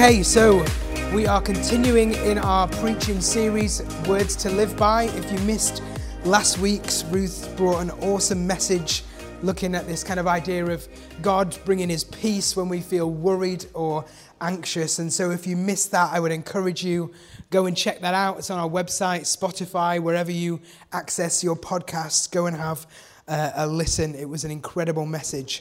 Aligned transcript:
Okay, 0.00 0.22
so 0.22 0.64
we 1.12 1.26
are 1.26 1.42
continuing 1.42 2.12
in 2.14 2.38
our 2.38 2.68
preaching 2.68 3.20
series, 3.20 3.82
Words 4.06 4.36
to 4.36 4.48
Live 4.48 4.76
By. 4.76 5.06
If 5.06 5.32
you 5.32 5.40
missed 5.40 5.82
last 6.24 6.58
week's, 6.58 7.02
Ruth 7.06 7.52
brought 7.56 7.80
an 7.80 7.90
awesome 7.90 8.46
message 8.46 9.02
looking 9.42 9.74
at 9.74 9.88
this 9.88 10.04
kind 10.04 10.20
of 10.20 10.28
idea 10.28 10.64
of 10.66 10.86
God 11.20 11.58
bringing 11.64 11.88
his 11.88 12.04
peace 12.04 12.54
when 12.54 12.68
we 12.68 12.80
feel 12.80 13.10
worried 13.10 13.66
or 13.74 14.04
anxious. 14.40 15.00
And 15.00 15.12
so 15.12 15.32
if 15.32 15.48
you 15.48 15.56
missed 15.56 15.90
that, 15.90 16.12
I 16.12 16.20
would 16.20 16.30
encourage 16.30 16.84
you 16.84 17.12
go 17.50 17.66
and 17.66 17.76
check 17.76 18.00
that 18.02 18.14
out. 18.14 18.38
It's 18.38 18.50
on 18.50 18.60
our 18.60 18.70
website, 18.70 19.22
Spotify, 19.22 19.98
wherever 19.98 20.30
you 20.30 20.60
access 20.92 21.42
your 21.42 21.56
podcasts. 21.56 22.30
Go 22.30 22.46
and 22.46 22.56
have 22.56 22.86
uh, 23.26 23.50
a 23.56 23.66
listen. 23.66 24.14
It 24.14 24.28
was 24.28 24.44
an 24.44 24.52
incredible 24.52 25.06
message. 25.06 25.60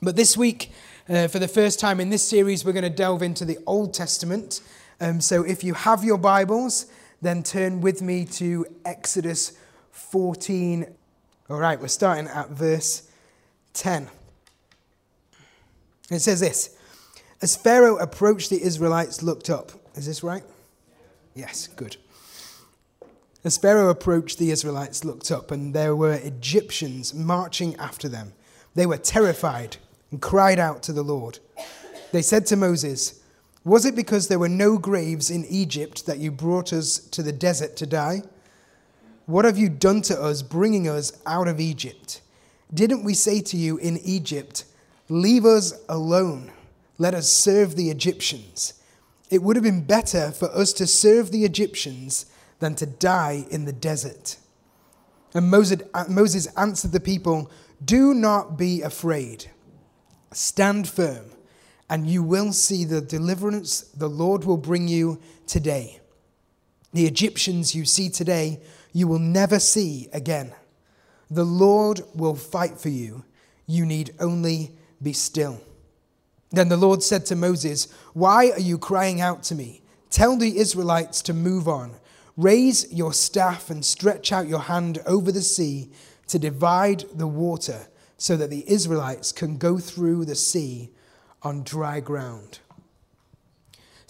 But 0.00 0.14
this 0.14 0.36
week, 0.36 0.70
uh, 1.08 1.26
for 1.26 1.38
the 1.38 1.48
first 1.48 1.80
time 1.80 2.00
in 2.00 2.10
this 2.10 2.26
series, 2.26 2.64
we're 2.64 2.72
going 2.72 2.82
to 2.82 2.90
delve 2.90 3.22
into 3.22 3.44
the 3.44 3.58
Old 3.66 3.94
Testament. 3.94 4.60
Um, 5.00 5.20
so 5.20 5.42
if 5.42 5.64
you 5.64 5.74
have 5.74 6.04
your 6.04 6.18
Bibles, 6.18 6.86
then 7.22 7.42
turn 7.42 7.80
with 7.80 8.02
me 8.02 8.24
to 8.26 8.66
Exodus 8.84 9.52
14. 9.92 10.86
All 11.48 11.58
right, 11.58 11.80
we're 11.80 11.88
starting 11.88 12.28
at 12.28 12.50
verse 12.50 13.10
10. 13.72 14.08
It 16.10 16.20
says 16.20 16.40
this 16.40 16.76
As 17.40 17.56
Pharaoh 17.56 17.96
approached, 17.96 18.50
the 18.50 18.62
Israelites 18.62 19.22
looked 19.22 19.48
up. 19.48 19.72
Is 19.94 20.06
this 20.06 20.22
right? 20.22 20.44
Yes, 21.34 21.68
good. 21.68 21.96
As 23.44 23.56
Pharaoh 23.56 23.88
approached, 23.88 24.38
the 24.38 24.50
Israelites 24.50 25.04
looked 25.04 25.30
up, 25.30 25.50
and 25.50 25.72
there 25.72 25.96
were 25.96 26.14
Egyptians 26.14 27.14
marching 27.14 27.76
after 27.76 28.08
them. 28.08 28.32
They 28.74 28.84
were 28.84 28.98
terrified 28.98 29.78
and 30.10 30.20
cried 30.20 30.58
out 30.58 30.82
to 30.84 30.92
the 30.92 31.02
Lord. 31.02 31.38
They 32.12 32.22
said 32.22 32.46
to 32.46 32.56
Moses, 32.56 33.22
Was 33.64 33.84
it 33.84 33.94
because 33.94 34.28
there 34.28 34.38
were 34.38 34.48
no 34.48 34.78
graves 34.78 35.30
in 35.30 35.44
Egypt 35.46 36.06
that 36.06 36.18
you 36.18 36.30
brought 36.30 36.72
us 36.72 36.98
to 36.98 37.22
the 37.22 37.32
desert 37.32 37.76
to 37.76 37.86
die? 37.86 38.22
What 39.26 39.44
have 39.44 39.58
you 39.58 39.68
done 39.68 40.00
to 40.02 40.20
us, 40.20 40.40
bringing 40.40 40.88
us 40.88 41.12
out 41.26 41.48
of 41.48 41.60
Egypt? 41.60 42.22
Didn't 42.72 43.04
we 43.04 43.14
say 43.14 43.40
to 43.42 43.56
you 43.56 43.76
in 43.76 43.98
Egypt, 43.98 44.64
Leave 45.10 45.46
us 45.46 45.72
alone, 45.88 46.52
let 46.98 47.14
us 47.14 47.28
serve 47.28 47.76
the 47.76 47.90
Egyptians? 47.90 48.74
It 49.30 49.42
would 49.42 49.56
have 49.56 49.62
been 49.62 49.84
better 49.84 50.30
for 50.30 50.50
us 50.54 50.72
to 50.74 50.86
serve 50.86 51.30
the 51.30 51.44
Egyptians 51.44 52.26
than 52.58 52.74
to 52.76 52.86
die 52.86 53.46
in 53.50 53.64
the 53.64 53.72
desert. 53.72 54.36
And 55.34 55.50
Moses 55.50 56.46
answered 56.56 56.92
the 56.92 57.00
people, 57.00 57.50
Do 57.84 58.14
not 58.14 58.56
be 58.56 58.82
afraid. 58.82 59.50
Stand 60.32 60.88
firm, 60.88 61.26
and 61.88 62.06
you 62.06 62.22
will 62.22 62.52
see 62.52 62.84
the 62.84 63.00
deliverance 63.00 63.80
the 63.80 64.08
Lord 64.08 64.44
will 64.44 64.56
bring 64.56 64.88
you 64.88 65.20
today. 65.46 66.00
The 66.92 67.06
Egyptians 67.06 67.74
you 67.74 67.84
see 67.84 68.08
today, 68.08 68.60
you 68.92 69.06
will 69.06 69.18
never 69.18 69.58
see 69.58 70.08
again. 70.12 70.52
The 71.30 71.44
Lord 71.44 72.02
will 72.14 72.34
fight 72.34 72.78
for 72.78 72.88
you. 72.88 73.24
You 73.66 73.84
need 73.84 74.14
only 74.18 74.72
be 75.02 75.12
still. 75.12 75.60
Then 76.50 76.68
the 76.68 76.76
Lord 76.76 77.02
said 77.02 77.26
to 77.26 77.36
Moses, 77.36 77.88
Why 78.14 78.50
are 78.50 78.60
you 78.60 78.78
crying 78.78 79.20
out 79.20 79.42
to 79.44 79.54
me? 79.54 79.82
Tell 80.10 80.36
the 80.36 80.58
Israelites 80.58 81.20
to 81.22 81.34
move 81.34 81.68
on. 81.68 81.92
Raise 82.36 82.90
your 82.92 83.12
staff 83.12 83.68
and 83.68 83.84
stretch 83.84 84.32
out 84.32 84.48
your 84.48 84.60
hand 84.60 84.98
over 85.06 85.30
the 85.30 85.42
sea 85.42 85.90
to 86.28 86.38
divide 86.38 87.04
the 87.14 87.26
water 87.26 87.88
so 88.18 88.36
that 88.36 88.50
the 88.50 88.70
Israelites 88.70 89.32
can 89.32 89.56
go 89.56 89.78
through 89.78 90.24
the 90.24 90.34
sea 90.34 90.90
on 91.42 91.62
dry 91.62 92.00
ground. 92.00 92.58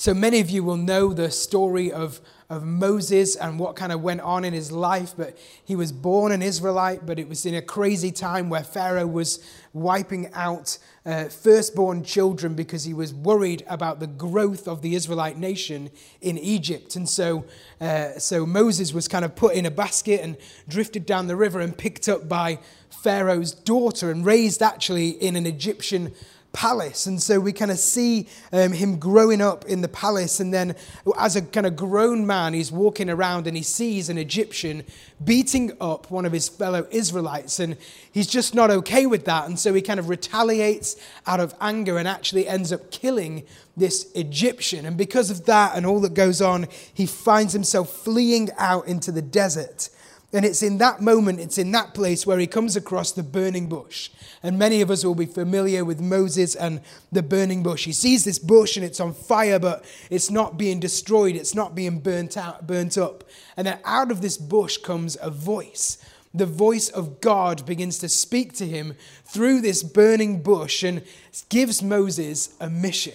So 0.00 0.14
many 0.14 0.38
of 0.38 0.48
you 0.48 0.62
will 0.62 0.76
know 0.76 1.12
the 1.12 1.28
story 1.28 1.90
of, 1.90 2.20
of 2.48 2.64
Moses 2.64 3.34
and 3.34 3.58
what 3.58 3.74
kind 3.74 3.90
of 3.90 4.00
went 4.00 4.20
on 4.20 4.44
in 4.44 4.52
his 4.52 4.70
life, 4.70 5.12
but 5.16 5.36
he 5.64 5.74
was 5.74 5.90
born 5.90 6.30
an 6.30 6.40
Israelite, 6.40 7.04
but 7.04 7.18
it 7.18 7.28
was 7.28 7.44
in 7.44 7.56
a 7.56 7.60
crazy 7.60 8.12
time 8.12 8.48
where 8.48 8.62
Pharaoh 8.62 9.08
was 9.08 9.44
wiping 9.72 10.32
out 10.34 10.78
uh, 11.04 11.24
firstborn 11.24 12.04
children 12.04 12.54
because 12.54 12.84
he 12.84 12.94
was 12.94 13.12
worried 13.12 13.64
about 13.68 13.98
the 13.98 14.06
growth 14.06 14.68
of 14.68 14.82
the 14.82 14.94
Israelite 14.94 15.36
nation 15.36 15.90
in 16.20 16.38
Egypt. 16.38 16.94
And 16.94 17.08
so, 17.08 17.44
uh, 17.80 18.20
so 18.20 18.46
Moses 18.46 18.92
was 18.92 19.08
kind 19.08 19.24
of 19.24 19.34
put 19.34 19.56
in 19.56 19.66
a 19.66 19.70
basket 19.70 20.20
and 20.22 20.36
drifted 20.68 21.06
down 21.06 21.26
the 21.26 21.34
river 21.34 21.58
and 21.58 21.76
picked 21.76 22.08
up 22.08 22.28
by 22.28 22.60
Pharaoh's 23.02 23.50
daughter 23.50 24.12
and 24.12 24.24
raised 24.24 24.62
actually 24.62 25.08
in 25.08 25.34
an 25.34 25.44
Egyptian 25.44 26.12
palace. 26.58 27.06
And 27.06 27.22
so 27.22 27.38
we 27.38 27.52
kind 27.52 27.70
of 27.70 27.78
see 27.78 28.26
um, 28.52 28.72
him 28.72 28.98
growing 28.98 29.40
up 29.40 29.64
in 29.66 29.80
the 29.80 29.86
palace. 29.86 30.40
And 30.40 30.52
then, 30.52 30.74
as 31.16 31.36
a 31.36 31.42
kind 31.42 31.66
of 31.66 31.76
grown 31.76 32.26
man, 32.26 32.52
he's 32.52 32.72
walking 32.72 33.08
around 33.08 33.46
and 33.46 33.56
he 33.56 33.62
sees 33.62 34.08
an 34.08 34.18
Egyptian 34.18 34.82
beating 35.22 35.70
up 35.80 36.10
one 36.10 36.26
of 36.26 36.32
his 36.32 36.48
fellow 36.48 36.88
Israelites. 36.90 37.60
And 37.60 37.76
he's 38.10 38.26
just 38.26 38.56
not 38.56 38.72
okay 38.72 39.06
with 39.06 39.24
that. 39.26 39.46
And 39.46 39.56
so 39.56 39.72
he 39.72 39.80
kind 39.80 40.00
of 40.00 40.08
retaliates 40.08 40.96
out 41.28 41.38
of 41.38 41.54
anger 41.60 41.96
and 41.96 42.08
actually 42.08 42.48
ends 42.48 42.72
up 42.72 42.90
killing 42.90 43.44
this 43.76 44.10
Egyptian. 44.16 44.84
And 44.84 44.96
because 44.96 45.30
of 45.30 45.46
that 45.46 45.76
and 45.76 45.86
all 45.86 46.00
that 46.00 46.14
goes 46.14 46.42
on, 46.42 46.66
he 46.92 47.06
finds 47.06 47.52
himself 47.52 47.88
fleeing 47.88 48.48
out 48.58 48.88
into 48.88 49.12
the 49.12 49.22
desert. 49.22 49.90
And 50.30 50.44
it's 50.44 50.62
in 50.62 50.76
that 50.78 51.00
moment, 51.00 51.40
it's 51.40 51.56
in 51.56 51.72
that 51.72 51.94
place 51.94 52.26
where 52.26 52.38
he 52.38 52.46
comes 52.46 52.76
across 52.76 53.12
the 53.12 53.22
burning 53.22 53.66
bush. 53.66 54.10
And 54.42 54.58
many 54.58 54.82
of 54.82 54.90
us 54.90 55.02
will 55.02 55.14
be 55.14 55.24
familiar 55.24 55.86
with 55.86 56.00
Moses 56.00 56.54
and 56.54 56.82
the 57.10 57.22
burning 57.22 57.62
bush. 57.62 57.86
He 57.86 57.92
sees 57.92 58.24
this 58.24 58.38
bush 58.38 58.76
and 58.76 58.84
it's 58.84 59.00
on 59.00 59.14
fire, 59.14 59.58
but 59.58 59.86
it's 60.10 60.30
not 60.30 60.58
being 60.58 60.80
destroyed, 60.80 61.34
it's 61.34 61.54
not 61.54 61.74
being 61.74 62.00
burnt 62.00 62.36
out, 62.36 62.66
burnt 62.66 62.98
up. 62.98 63.24
And 63.56 63.66
then 63.66 63.78
out 63.86 64.10
of 64.10 64.20
this 64.20 64.36
bush 64.36 64.76
comes 64.76 65.16
a 65.22 65.30
voice. 65.30 65.96
The 66.34 66.44
voice 66.44 66.90
of 66.90 67.22
God 67.22 67.64
begins 67.64 67.98
to 68.00 68.08
speak 68.08 68.52
to 68.54 68.66
him 68.66 68.96
through 69.24 69.62
this 69.62 69.82
burning 69.82 70.42
bush 70.42 70.82
and 70.82 71.02
gives 71.48 71.82
Moses 71.82 72.54
a 72.60 72.68
mission. 72.68 73.14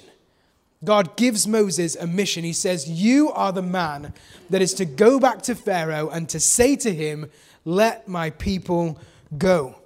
God 0.83 1.15
gives 1.15 1.47
Moses 1.47 1.95
a 1.95 2.07
mission. 2.07 2.43
He 2.43 2.53
says, 2.53 2.89
You 2.89 3.31
are 3.31 3.51
the 3.51 3.61
man 3.61 4.13
that 4.49 4.61
is 4.61 4.73
to 4.75 4.85
go 4.85 5.19
back 5.19 5.41
to 5.43 5.55
Pharaoh 5.55 6.09
and 6.09 6.27
to 6.29 6.39
say 6.39 6.75
to 6.77 6.93
him, 6.93 7.29
Let 7.65 8.07
my 8.07 8.31
people 8.31 8.99
go. 9.37 9.79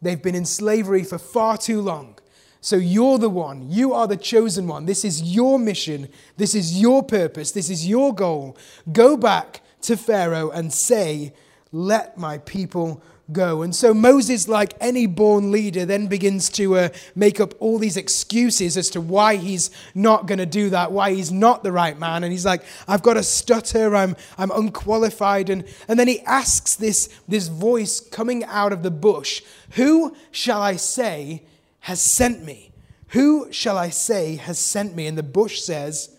They've 0.00 0.22
been 0.22 0.34
in 0.34 0.44
slavery 0.44 1.02
for 1.02 1.18
far 1.18 1.56
too 1.56 1.80
long. 1.80 2.18
So 2.60 2.76
you're 2.76 3.18
the 3.18 3.28
one. 3.28 3.70
You 3.70 3.92
are 3.92 4.06
the 4.06 4.16
chosen 4.16 4.66
one. 4.66 4.86
This 4.86 5.04
is 5.04 5.22
your 5.22 5.58
mission. 5.58 6.08
This 6.36 6.54
is 6.54 6.80
your 6.80 7.02
purpose. 7.02 7.50
This 7.50 7.68
is 7.68 7.86
your 7.86 8.14
goal. 8.14 8.56
Go 8.90 9.16
back 9.16 9.60
to 9.82 9.96
Pharaoh 9.96 10.50
and 10.50 10.72
say, 10.72 11.34
Let 11.72 12.16
my 12.16 12.38
people 12.38 13.02
go. 13.32 13.62
And 13.62 13.74
so 13.74 13.94
Moses, 13.94 14.48
like 14.48 14.74
any 14.80 15.06
born 15.06 15.50
leader, 15.50 15.84
then 15.84 16.06
begins 16.06 16.48
to 16.50 16.76
uh, 16.76 16.88
make 17.14 17.40
up 17.40 17.54
all 17.60 17.78
these 17.78 17.96
excuses 17.96 18.76
as 18.76 18.90
to 18.90 19.00
why 19.00 19.36
he's 19.36 19.70
not 19.94 20.26
going 20.26 20.38
to 20.38 20.46
do 20.46 20.70
that, 20.70 20.92
why 20.92 21.14
he's 21.14 21.32
not 21.32 21.62
the 21.62 21.72
right 21.72 21.98
man. 21.98 22.24
And 22.24 22.32
he's 22.32 22.44
like, 22.44 22.62
I've 22.86 23.02
got 23.02 23.16
a 23.16 23.22
stutter, 23.22 23.96
I'm, 23.96 24.16
I'm 24.36 24.50
unqualified. 24.50 25.48
And, 25.48 25.64
and 25.88 25.98
then 25.98 26.08
he 26.08 26.20
asks 26.20 26.74
this, 26.74 27.08
this 27.26 27.48
voice 27.48 28.00
coming 28.00 28.44
out 28.44 28.72
of 28.72 28.82
the 28.82 28.90
bush, 28.90 29.42
Who 29.72 30.14
shall 30.30 30.60
I 30.60 30.76
say 30.76 31.44
has 31.80 32.00
sent 32.00 32.44
me? 32.44 32.72
Who 33.08 33.52
shall 33.52 33.78
I 33.78 33.90
say 33.90 34.36
has 34.36 34.58
sent 34.58 34.94
me? 34.94 35.06
And 35.06 35.16
the 35.16 35.22
bush 35.22 35.60
says, 35.60 36.16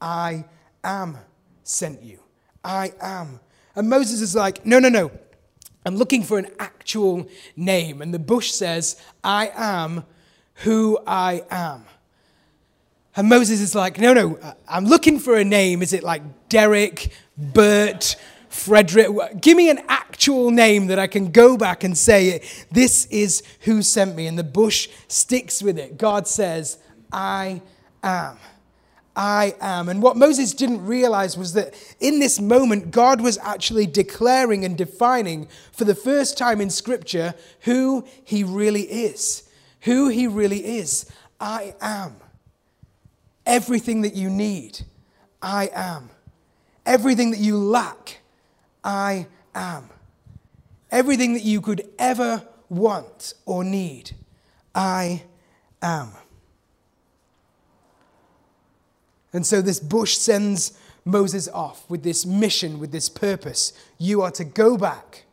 I 0.00 0.44
am 0.82 1.18
sent 1.62 2.02
you. 2.02 2.18
I 2.64 2.92
am. 3.00 3.40
And 3.76 3.88
Moses 3.88 4.20
is 4.20 4.34
like, 4.34 4.66
No, 4.66 4.78
no, 4.78 4.88
no. 4.88 5.10
I'm 5.84 5.96
looking 5.96 6.22
for 6.22 6.38
an 6.38 6.46
actual 6.58 7.28
name. 7.56 8.02
And 8.02 8.14
the 8.14 8.18
bush 8.18 8.50
says, 8.52 9.00
I 9.24 9.50
am 9.54 10.04
who 10.56 10.98
I 11.06 11.44
am. 11.50 11.84
And 13.16 13.28
Moses 13.28 13.60
is 13.60 13.74
like, 13.74 13.98
no, 13.98 14.14
no, 14.14 14.36
uh, 14.36 14.54
I'm 14.68 14.86
looking 14.86 15.18
for 15.18 15.36
a 15.36 15.44
name. 15.44 15.82
Is 15.82 15.92
it 15.92 16.02
like 16.02 16.22
Derek, 16.48 17.12
Bert, 17.36 18.16
Frederick? 18.48 19.08
Give 19.40 19.56
me 19.56 19.68
an 19.68 19.80
actual 19.88 20.50
name 20.50 20.86
that 20.86 20.98
I 20.98 21.06
can 21.08 21.30
go 21.30 21.56
back 21.56 21.84
and 21.84 21.96
say, 21.98 22.42
this 22.70 23.06
is 23.06 23.42
who 23.60 23.82
sent 23.82 24.16
me. 24.16 24.26
And 24.26 24.38
the 24.38 24.44
bush 24.44 24.88
sticks 25.08 25.62
with 25.62 25.78
it. 25.78 25.98
God 25.98 26.26
says, 26.26 26.78
I 27.12 27.60
am. 28.02 28.38
I 29.14 29.54
am. 29.60 29.88
And 29.88 30.02
what 30.02 30.16
Moses 30.16 30.54
didn't 30.54 30.86
realize 30.86 31.36
was 31.36 31.52
that 31.52 31.74
in 32.00 32.18
this 32.18 32.40
moment, 32.40 32.90
God 32.90 33.20
was 33.20 33.38
actually 33.38 33.86
declaring 33.86 34.64
and 34.64 34.76
defining 34.76 35.48
for 35.72 35.84
the 35.84 35.94
first 35.94 36.38
time 36.38 36.60
in 36.60 36.70
Scripture 36.70 37.34
who 37.60 38.06
he 38.24 38.42
really 38.42 38.82
is. 38.82 39.48
Who 39.82 40.08
he 40.08 40.26
really 40.26 40.78
is. 40.78 41.10
I 41.40 41.74
am. 41.80 42.16
Everything 43.44 44.02
that 44.02 44.14
you 44.14 44.30
need, 44.30 44.80
I 45.42 45.70
am. 45.74 46.10
Everything 46.86 47.32
that 47.32 47.40
you 47.40 47.58
lack, 47.58 48.20
I 48.84 49.26
am. 49.54 49.90
Everything 50.90 51.34
that 51.34 51.42
you 51.42 51.60
could 51.60 51.88
ever 51.98 52.46
want 52.68 53.34
or 53.44 53.64
need, 53.64 54.12
I 54.74 55.24
am. 55.82 56.12
And 59.32 59.46
so 59.46 59.62
this 59.62 59.80
bush 59.80 60.16
sends 60.16 60.72
Moses 61.04 61.48
off 61.48 61.88
with 61.90 62.02
this 62.02 62.24
mission, 62.26 62.78
with 62.78 62.92
this 62.92 63.08
purpose. 63.08 63.72
You 63.98 64.22
are 64.22 64.30
to 64.32 64.44
go 64.44 64.76
back 64.76 65.24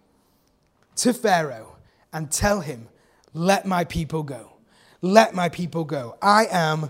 to 0.98 1.14
Pharaoh 1.14 1.76
and 2.12 2.32
tell 2.32 2.62
him, 2.62 2.88
Let 3.34 3.66
my 3.66 3.84
people 3.84 4.24
go. 4.24 4.54
Let 5.02 5.34
my 5.34 5.50
people 5.50 5.84
go. 5.84 6.18
I 6.22 6.48
am 6.52 6.90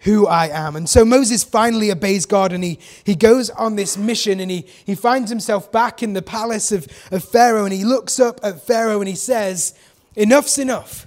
who 0.00 0.26
I 0.26 0.48
am. 0.48 0.76
And 0.76 0.88
so 0.88 1.04
Moses 1.04 1.44
finally 1.44 1.90
obeys 1.90 2.24
God 2.24 2.52
and 2.52 2.64
he, 2.64 2.78
he 3.04 3.14
goes 3.14 3.50
on 3.50 3.76
this 3.76 3.98
mission 3.98 4.40
and 4.40 4.50
he, 4.50 4.66
he 4.86 4.94
finds 4.94 5.30
himself 5.30 5.70
back 5.70 6.02
in 6.02 6.14
the 6.14 6.22
palace 6.22 6.72
of, 6.72 6.86
of 7.10 7.22
Pharaoh 7.22 7.64
and 7.64 7.72
he 7.72 7.84
looks 7.84 8.18
up 8.18 8.40
at 8.42 8.66
Pharaoh 8.66 9.00
and 9.00 9.08
he 9.08 9.14
says, 9.14 9.74
Enough's 10.16 10.58
enough. 10.58 11.06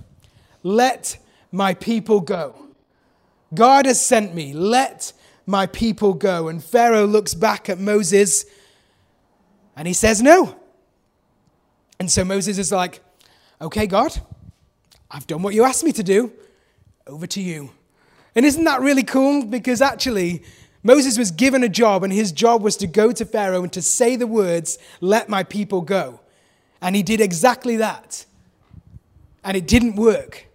Let 0.62 1.18
my 1.52 1.74
people 1.74 2.20
go. 2.20 2.56
God 3.54 3.86
has 3.86 4.04
sent 4.04 4.34
me. 4.34 4.54
Let 4.54 5.12
my 5.46 5.66
people 5.66 6.14
go. 6.14 6.48
And 6.48 6.64
Pharaoh 6.64 7.06
looks 7.06 7.34
back 7.34 7.70
at 7.70 7.80
Moses 7.80 8.46
and 9.76 9.88
he 9.88 9.94
says, 9.94 10.22
No. 10.22 10.56
And 12.00 12.10
so 12.10 12.24
Moses 12.24 12.58
is 12.58 12.72
like, 12.72 13.02
Okay, 13.62 13.88
God, 13.88 14.20
I've 15.10 15.28
done 15.28 15.42
what 15.42 15.54
you 15.54 15.64
asked 15.64 15.84
me 15.84 15.92
to 15.94 16.04
do. 16.04 16.32
Over 17.06 17.28
to 17.28 17.42
you. 17.42 17.72
And 18.36 18.46
isn't 18.46 18.64
that 18.64 18.82
really 18.82 19.04
cool? 19.04 19.46
Because 19.46 19.82
actually, 19.82 20.44
Moses 20.84 21.18
was 21.18 21.32
given 21.32 21.64
a 21.64 21.70
job, 21.70 22.04
and 22.04 22.12
his 22.12 22.32
job 22.32 22.62
was 22.62 22.76
to 22.78 22.88
go 22.88 23.12
to 23.12 23.26
Pharaoh 23.26 23.64
and 23.64 23.72
to 23.74 23.82
say 23.82 24.16
the 24.16 24.28
words, 24.28 24.78
Let 25.02 25.30
my 25.30 25.44
people 25.44 25.82
go. 25.82 26.20
And 26.82 26.96
he 26.96 27.04
did 27.04 27.22
exactly 27.22 27.78
that. 27.78 28.26
And 29.44 29.56
it 29.56 29.68
didn't 29.68 29.96
work. 29.96 30.48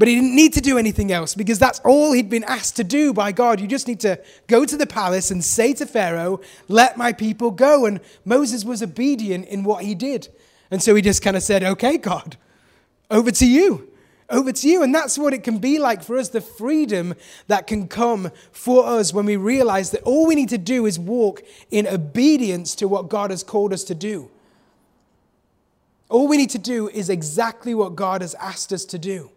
But 0.00 0.08
he 0.08 0.14
didn't 0.14 0.34
need 0.34 0.54
to 0.54 0.62
do 0.62 0.78
anything 0.78 1.12
else 1.12 1.34
because 1.34 1.58
that's 1.58 1.78
all 1.80 2.12
he'd 2.12 2.30
been 2.30 2.44
asked 2.44 2.76
to 2.76 2.84
do 2.84 3.12
by 3.12 3.32
God. 3.32 3.60
You 3.60 3.66
just 3.66 3.86
need 3.86 4.00
to 4.00 4.18
go 4.46 4.64
to 4.64 4.74
the 4.74 4.86
palace 4.86 5.30
and 5.30 5.44
say 5.44 5.74
to 5.74 5.84
Pharaoh, 5.84 6.40
Let 6.68 6.96
my 6.96 7.12
people 7.12 7.50
go. 7.50 7.84
And 7.84 8.00
Moses 8.24 8.64
was 8.64 8.82
obedient 8.82 9.44
in 9.48 9.62
what 9.62 9.84
he 9.84 9.94
did. 9.94 10.28
And 10.70 10.82
so 10.82 10.94
he 10.94 11.02
just 11.02 11.20
kind 11.20 11.36
of 11.36 11.42
said, 11.42 11.62
Okay, 11.62 11.98
God, 11.98 12.38
over 13.10 13.30
to 13.30 13.46
you 13.46 13.90
over 14.30 14.52
to 14.52 14.68
you. 14.68 14.82
And 14.82 14.94
that's 14.94 15.18
what 15.18 15.34
it 15.34 15.42
can 15.42 15.58
be 15.58 15.78
like 15.78 16.02
for 16.02 16.16
us 16.16 16.28
the 16.28 16.40
freedom 16.40 17.14
that 17.48 17.66
can 17.66 17.88
come 17.88 18.30
for 18.52 18.86
us 18.86 19.12
when 19.12 19.26
we 19.26 19.36
realize 19.36 19.90
that 19.90 20.02
all 20.04 20.26
we 20.26 20.36
need 20.36 20.50
to 20.50 20.58
do 20.58 20.86
is 20.86 20.98
walk 20.98 21.42
in 21.70 21.86
obedience 21.86 22.76
to 22.76 22.86
what 22.86 23.08
God 23.08 23.30
has 23.30 23.42
called 23.42 23.72
us 23.72 23.82
to 23.84 23.94
do. 23.94 24.30
All 26.08 26.28
we 26.28 26.36
need 26.36 26.50
to 26.50 26.58
do 26.58 26.88
is 26.88 27.10
exactly 27.10 27.74
what 27.74 27.96
God 27.96 28.20
has 28.20 28.36
asked 28.36 28.72
us 28.72 28.84
to 28.84 28.98
do. 28.98 29.32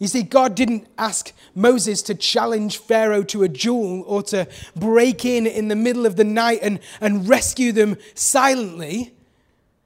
You 0.00 0.08
see, 0.08 0.22
God 0.22 0.54
didn't 0.54 0.86
ask 0.96 1.30
Moses 1.54 2.00
to 2.02 2.14
challenge 2.14 2.78
Pharaoh 2.78 3.22
to 3.24 3.42
a 3.42 3.48
duel 3.48 4.02
or 4.06 4.22
to 4.24 4.48
break 4.74 5.26
in 5.26 5.46
in 5.46 5.68
the 5.68 5.76
middle 5.76 6.06
of 6.06 6.16
the 6.16 6.24
night 6.24 6.60
and, 6.62 6.80
and 7.02 7.28
rescue 7.28 7.70
them 7.70 7.98
silently. 8.14 9.12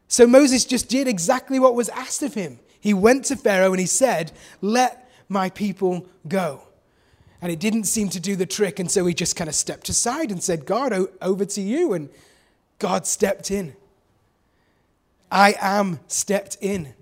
So 0.07 0.25
Moses 0.29 0.65
just 0.65 0.89
did 0.89 1.09
exactly 1.09 1.59
what 1.59 1.75
was 1.75 1.89
asked 1.89 2.23
of 2.23 2.35
him. 2.35 2.61
He 2.79 2.95
went 2.95 3.25
to 3.27 3.37
Pharaoh 3.37 3.73
and 3.73 3.81
he 3.81 3.87
said, 3.87 4.31
Let 4.61 5.11
my 5.29 5.51
people 5.51 6.07
go. 6.29 6.63
And 7.43 7.51
it 7.51 7.59
didn't 7.59 7.85
seem 7.85 8.09
to 8.11 8.21
do 8.21 8.37
the 8.37 8.47
trick. 8.47 8.79
And 8.79 8.89
so 8.89 9.05
he 9.07 9.15
just 9.15 9.35
kind 9.35 9.49
of 9.49 9.55
stepped 9.57 9.89
aside 9.89 10.31
and 10.31 10.41
said, 10.41 10.65
God, 10.65 10.93
over 11.21 11.45
to 11.45 11.61
you. 11.61 11.93
And 11.93 12.09
God 12.79 13.05
stepped 13.07 13.51
in. 13.51 13.75
I 15.29 15.57
am 15.61 15.99
stepped 16.07 16.57
in. 16.61 16.95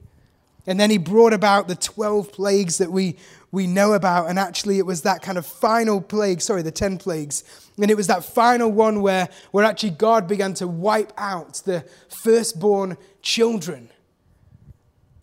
And 0.66 0.78
then 0.78 0.90
he 0.90 0.98
brought 0.98 1.32
about 1.32 1.66
the 1.66 1.74
12 1.74 2.32
plagues 2.32 2.78
that 2.78 2.92
we, 2.92 3.16
we 3.50 3.66
know 3.66 3.94
about. 3.94 4.30
And 4.30 4.38
actually, 4.38 4.78
it 4.78 4.86
was 4.86 5.02
that 5.02 5.22
kind 5.22 5.36
of 5.36 5.44
final 5.44 6.00
plague, 6.00 6.40
sorry, 6.40 6.62
the 6.62 6.70
10 6.70 6.98
plagues. 6.98 7.42
And 7.80 7.90
it 7.90 7.96
was 7.96 8.06
that 8.06 8.24
final 8.24 8.70
one 8.70 9.02
where, 9.02 9.28
where 9.50 9.64
actually 9.64 9.90
God 9.90 10.28
began 10.28 10.54
to 10.54 10.68
wipe 10.68 11.12
out 11.16 11.54
the 11.64 11.84
firstborn 12.08 12.96
children. 13.22 13.90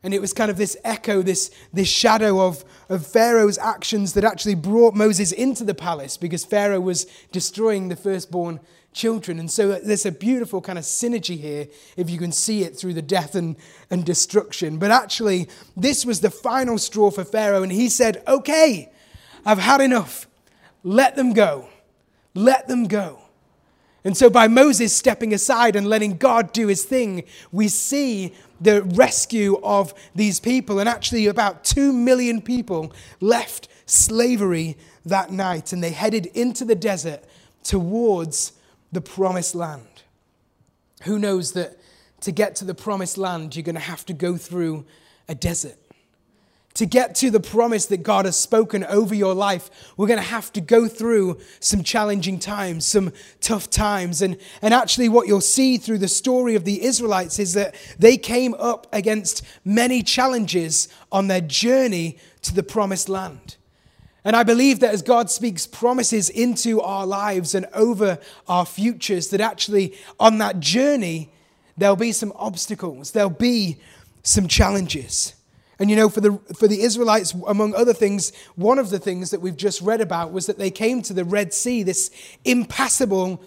And 0.04 0.14
it 0.14 0.22
was 0.22 0.32
kind 0.32 0.50
of 0.50 0.58
this 0.58 0.78
echo, 0.84 1.22
this, 1.22 1.52
this 1.74 1.90
shadow 1.90 2.46
of, 2.46 2.64
of 2.88 3.06
Pharaoh's 3.06 3.58
actions 3.58 4.14
that 4.14 4.24
actually 4.24 4.56
brought 4.56 4.96
Moses 4.96 5.32
into 5.32 5.64
the 5.64 5.76
palace 5.76 6.16
because 6.16 6.46
Pharaoh 6.46 6.80
was 6.80 7.06
destroying 7.32 7.90
the 7.90 7.98
firstborn 7.98 8.62
children. 8.94 9.40
And 9.40 9.50
so 9.50 9.80
there's 9.80 10.06
a 10.06 10.12
beautiful 10.12 10.62
kind 10.62 10.78
of 10.78 10.84
synergy 10.84 11.40
here 11.40 11.68
if 11.96 12.10
you 12.10 12.18
can 12.18 12.32
see 12.32 12.64
it 12.64 12.78
through 12.78 12.94
the 12.94 13.02
death 13.02 13.36
and, 13.36 13.56
and 13.90 14.06
destruction. 14.06 14.78
But 14.78 14.92
actually, 14.92 15.48
this 15.78 16.06
was 16.06 16.22
the 16.22 16.32
final 16.32 16.78
straw 16.78 17.12
for 17.12 17.24
Pharaoh. 17.24 17.64
And 17.64 17.72
he 17.72 17.90
said, 17.90 18.24
Okay, 18.28 18.92
I've 19.46 19.60
had 19.60 19.82
enough. 19.82 20.28
Let 20.84 21.16
them 21.16 21.34
go. 21.34 21.70
Let 22.34 22.68
them 22.68 22.88
go. 22.88 23.20
And 24.04 24.16
so, 24.16 24.30
by 24.30 24.48
Moses 24.48 24.96
stepping 24.96 25.34
aside 25.34 25.76
and 25.76 25.86
letting 25.86 26.18
God 26.18 26.54
do 26.54 26.68
his 26.68 26.86
thing, 26.86 27.26
we 27.52 27.68
see 27.68 28.34
the 28.62 28.84
rescue 28.84 29.60
of 29.62 29.94
these 30.16 30.40
people. 30.40 30.80
And 30.80 30.88
actually, 30.88 31.28
about 31.28 31.66
two 31.66 31.92
million 31.92 32.42
people 32.42 32.94
left 33.20 33.68
slavery 33.86 34.78
that 35.06 35.32
night 35.32 35.74
and 35.74 35.84
they 35.84 35.92
headed 35.92 36.28
into 36.28 36.64
the 36.64 36.76
desert 36.76 37.24
towards 37.64 38.54
the 38.92 39.02
promised 39.02 39.56
land. 39.56 40.04
Who 41.04 41.20
knows 41.20 41.54
that 41.54 41.78
to 42.22 42.32
get 42.32 42.56
to 42.58 42.66
the 42.66 42.76
promised 42.76 43.18
land, 43.18 43.56
you're 43.56 43.64
going 43.64 43.76
to 43.76 43.82
have 43.82 44.06
to 44.08 44.14
go 44.14 44.36
through 44.36 44.86
a 45.28 45.36
desert? 45.36 45.78
to 46.80 46.86
get 46.86 47.14
to 47.16 47.30
the 47.30 47.42
promise 47.42 47.88
that 47.88 48.04
God 48.04 48.24
has 48.24 48.38
spoken 48.38 48.86
over 48.86 49.14
your 49.14 49.34
life, 49.34 49.70
we're 49.98 50.08
going 50.08 50.20
to 50.20 50.24
have 50.24 50.54
to 50.54 50.62
go 50.62 50.88
through 50.88 51.38
some 51.60 51.84
challenging 51.84 52.40
times, 52.40 52.86
some 52.86 53.12
tough 53.42 53.70
times. 53.70 54.22
And, 54.22 54.38
and 54.62 54.74
actually, 54.74 55.10
what 55.10 55.28
you'll 55.28 55.42
see 55.42 55.78
through 55.78 55.98
the 55.98 56.08
story 56.08 56.56
of 56.56 56.64
the 56.64 56.84
Israelites 56.84 57.38
is 57.38 57.54
that 57.54 57.76
they 57.98 58.16
came 58.16 58.54
up 58.54 58.88
against 58.94 59.44
many 59.66 60.02
challenges 60.04 60.88
on 61.12 61.28
their 61.28 61.42
journey 61.42 62.18
to 62.44 62.56
the 62.56 62.64
promised 62.64 63.10
land. 63.10 63.58
And 64.30 64.36
I 64.36 64.44
believe 64.44 64.80
that 64.82 64.94
as 64.94 65.02
God 65.02 65.32
speaks 65.32 65.66
promises 65.66 66.30
into 66.30 66.82
our 66.82 67.08
lives 67.08 67.56
and 67.56 67.66
over 67.74 68.20
our 68.48 68.64
futures, 68.64 69.30
that 69.30 69.42
actually 69.42 69.96
on 70.20 70.38
that 70.38 70.60
journey, 70.60 71.32
there'll 71.76 71.96
be 71.96 72.12
some 72.12 72.32
obstacles, 72.36 73.10
there'll 73.10 73.32
be 73.32 73.80
some 74.22 74.48
challenges. 74.48 75.34
And 75.80 75.90
you 75.90 75.96
know, 75.96 76.10
for 76.10 76.22
the, 76.22 76.40
for 76.56 76.68
the 76.68 76.84
Israelites, 76.84 77.34
among 77.48 77.74
other 77.74 77.92
things, 77.92 78.32
one 78.56 78.78
of 78.78 78.92
the 78.92 79.00
things 79.00 79.32
that 79.32 79.42
we've 79.42 79.58
just 79.58 79.82
read 79.82 80.00
about 80.00 80.32
was 80.32 80.46
that 80.46 80.60
they 80.60 80.70
came 80.70 81.02
to 81.02 81.14
the 81.16 81.26
Red 81.26 81.52
Sea, 81.52 81.82
this 81.82 82.12
impassable 82.46 83.44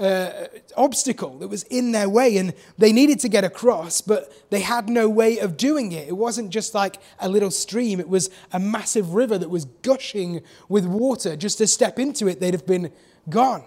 uh, 0.00 0.46
obstacle 0.76 1.38
that 1.38 1.48
was 1.48 1.62
in 1.64 1.92
their 1.92 2.08
way, 2.08 2.38
and 2.38 2.54
they 2.78 2.92
needed 2.92 3.20
to 3.20 3.28
get 3.28 3.44
across, 3.44 4.00
but 4.00 4.50
they 4.50 4.60
had 4.60 4.88
no 4.88 5.08
way 5.08 5.38
of 5.38 5.56
doing 5.56 5.92
it. 5.92 6.08
It 6.08 6.16
wasn't 6.16 6.50
just 6.50 6.74
like 6.74 6.96
a 7.18 7.28
little 7.28 7.50
stream, 7.50 8.00
it 8.00 8.08
was 8.08 8.30
a 8.52 8.58
massive 8.58 9.14
river 9.14 9.36
that 9.38 9.50
was 9.50 9.66
gushing 9.82 10.42
with 10.68 10.86
water. 10.86 11.36
Just 11.36 11.58
to 11.58 11.66
step 11.66 11.98
into 11.98 12.26
it, 12.26 12.40
they'd 12.40 12.54
have 12.54 12.66
been 12.66 12.90
gone. 13.28 13.64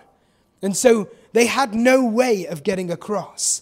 And 0.61 0.75
so 0.75 1.09
they 1.33 1.45
had 1.45 1.75
no 1.75 2.03
way 2.03 2.47
of 2.47 2.63
getting 2.63 2.91
across. 2.91 3.61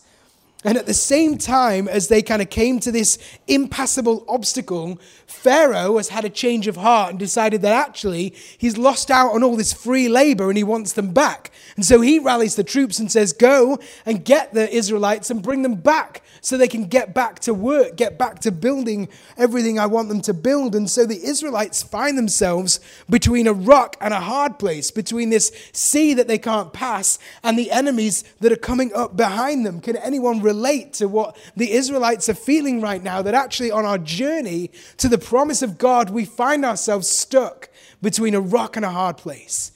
And 0.63 0.77
at 0.77 0.85
the 0.85 0.93
same 0.93 1.39
time 1.39 1.87
as 1.87 2.07
they 2.07 2.21
kind 2.21 2.41
of 2.41 2.51
came 2.51 2.79
to 2.81 2.91
this 2.91 3.17
impassable 3.47 4.23
obstacle, 4.27 4.99
Pharaoh 5.25 5.97
has 5.97 6.09
had 6.09 6.23
a 6.23 6.29
change 6.29 6.67
of 6.67 6.75
heart 6.75 7.09
and 7.09 7.19
decided 7.19 7.63
that 7.63 7.73
actually 7.73 8.35
he's 8.59 8.77
lost 8.77 9.09
out 9.09 9.33
on 9.33 9.43
all 9.43 9.55
this 9.55 9.73
free 9.73 10.07
labor 10.07 10.49
and 10.49 10.57
he 10.57 10.63
wants 10.63 10.93
them 10.93 11.13
back. 11.13 11.51
And 11.75 11.83
so 11.83 12.01
he 12.01 12.19
rallies 12.19 12.55
the 12.55 12.63
troops 12.63 12.99
and 12.99 13.11
says, 13.11 13.33
Go 13.33 13.79
and 14.05 14.23
get 14.23 14.53
the 14.53 14.71
Israelites 14.71 15.31
and 15.31 15.41
bring 15.41 15.63
them 15.63 15.75
back 15.75 16.21
so 16.41 16.57
they 16.57 16.67
can 16.67 16.85
get 16.85 17.13
back 17.13 17.39
to 17.39 17.53
work, 17.53 17.95
get 17.95 18.19
back 18.19 18.39
to 18.39 18.51
building 18.51 19.07
everything 19.37 19.79
I 19.79 19.87
want 19.87 20.09
them 20.09 20.21
to 20.21 20.33
build. 20.33 20.75
And 20.75 20.89
so 20.89 21.05
the 21.05 21.23
Israelites 21.23 21.81
find 21.81 22.17
themselves 22.17 22.79
between 23.09 23.47
a 23.47 23.53
rock 23.53 23.95
and 23.99 24.13
a 24.13 24.19
hard 24.19 24.59
place, 24.59 24.91
between 24.91 25.29
this 25.31 25.51
sea 25.71 26.13
that 26.13 26.27
they 26.27 26.37
can't 26.37 26.73
pass 26.73 27.17
and 27.41 27.57
the 27.57 27.71
enemies 27.71 28.23
that 28.41 28.51
are 28.51 28.57
coming 28.57 28.93
up 28.93 29.15
behind 29.17 29.65
them. 29.65 29.81
Can 29.81 29.95
anyone 29.95 30.41
relate 30.53 30.93
to 30.93 31.07
what 31.07 31.37
the 31.55 31.71
Israelites 31.71 32.29
are 32.29 32.33
feeling 32.33 32.81
right 32.81 33.01
now? 33.01 33.21
That 33.21 33.33
actually 33.33 33.71
on 33.71 33.85
our 33.85 33.97
journey 33.97 34.71
to 34.97 35.07
the 35.07 35.17
promise 35.17 35.61
of 35.61 35.77
God, 35.77 36.09
we 36.09 36.25
find 36.25 36.65
ourselves 36.65 37.07
stuck 37.07 37.69
between 38.01 38.35
a 38.35 38.41
rock 38.41 38.75
and 38.75 38.85
a 38.85 38.91
hard 38.91 39.17
place. 39.17 39.71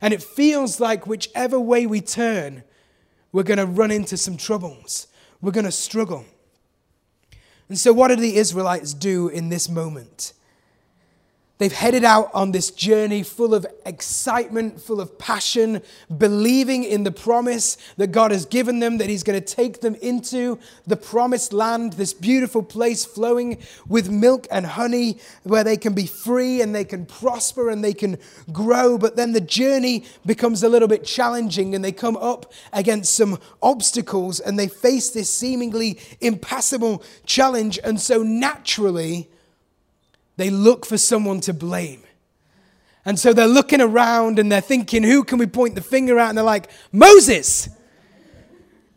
And 0.00 0.12
it 0.12 0.22
feels 0.22 0.80
like 0.80 1.06
whichever 1.06 1.58
way 1.60 1.86
we 1.86 2.00
turn, 2.00 2.64
we're 3.30 3.42
going 3.44 3.58
to 3.58 3.66
run 3.66 3.90
into 3.90 4.16
some 4.16 4.36
troubles 4.36 5.06
we're 5.42 5.52
going 5.52 5.66
to 5.66 5.72
struggle. 5.72 6.24
And 7.68 7.78
so, 7.78 7.92
what 7.92 8.08
did 8.08 8.20
the 8.20 8.36
Israelites 8.36 8.94
do 8.94 9.28
in 9.28 9.48
this 9.50 9.68
moment? 9.68 10.32
They've 11.62 11.70
headed 11.70 12.02
out 12.02 12.28
on 12.34 12.50
this 12.50 12.72
journey 12.72 13.22
full 13.22 13.54
of 13.54 13.64
excitement, 13.86 14.80
full 14.80 15.00
of 15.00 15.16
passion, 15.16 15.80
believing 16.18 16.82
in 16.82 17.04
the 17.04 17.12
promise 17.12 17.76
that 17.98 18.10
God 18.10 18.32
has 18.32 18.44
given 18.46 18.80
them, 18.80 18.98
that 18.98 19.08
He's 19.08 19.22
going 19.22 19.40
to 19.40 19.54
take 19.54 19.80
them 19.80 19.94
into 20.02 20.58
the 20.88 20.96
promised 20.96 21.52
land, 21.52 21.92
this 21.92 22.14
beautiful 22.14 22.64
place 22.64 23.04
flowing 23.04 23.58
with 23.86 24.10
milk 24.10 24.48
and 24.50 24.66
honey, 24.66 25.18
where 25.44 25.62
they 25.62 25.76
can 25.76 25.94
be 25.94 26.04
free 26.04 26.60
and 26.60 26.74
they 26.74 26.84
can 26.84 27.06
prosper 27.06 27.70
and 27.70 27.84
they 27.84 27.94
can 27.94 28.18
grow. 28.52 28.98
But 28.98 29.14
then 29.14 29.30
the 29.32 29.40
journey 29.40 30.04
becomes 30.26 30.64
a 30.64 30.68
little 30.68 30.88
bit 30.88 31.04
challenging 31.04 31.76
and 31.76 31.84
they 31.84 31.92
come 31.92 32.16
up 32.16 32.52
against 32.72 33.14
some 33.14 33.38
obstacles 33.62 34.40
and 34.40 34.58
they 34.58 34.66
face 34.66 35.10
this 35.10 35.32
seemingly 35.32 36.00
impassable 36.20 37.04
challenge. 37.24 37.78
And 37.84 38.00
so 38.00 38.24
naturally, 38.24 39.28
they 40.36 40.50
look 40.50 40.86
for 40.86 40.98
someone 40.98 41.40
to 41.40 41.52
blame. 41.52 42.02
And 43.04 43.18
so 43.18 43.32
they're 43.32 43.46
looking 43.46 43.80
around 43.80 44.38
and 44.38 44.50
they're 44.50 44.60
thinking, 44.60 45.02
who 45.02 45.24
can 45.24 45.38
we 45.38 45.46
point 45.46 45.74
the 45.74 45.80
finger 45.80 46.18
at? 46.18 46.28
And 46.28 46.38
they're 46.38 46.44
like, 46.44 46.70
Moses, 46.92 47.68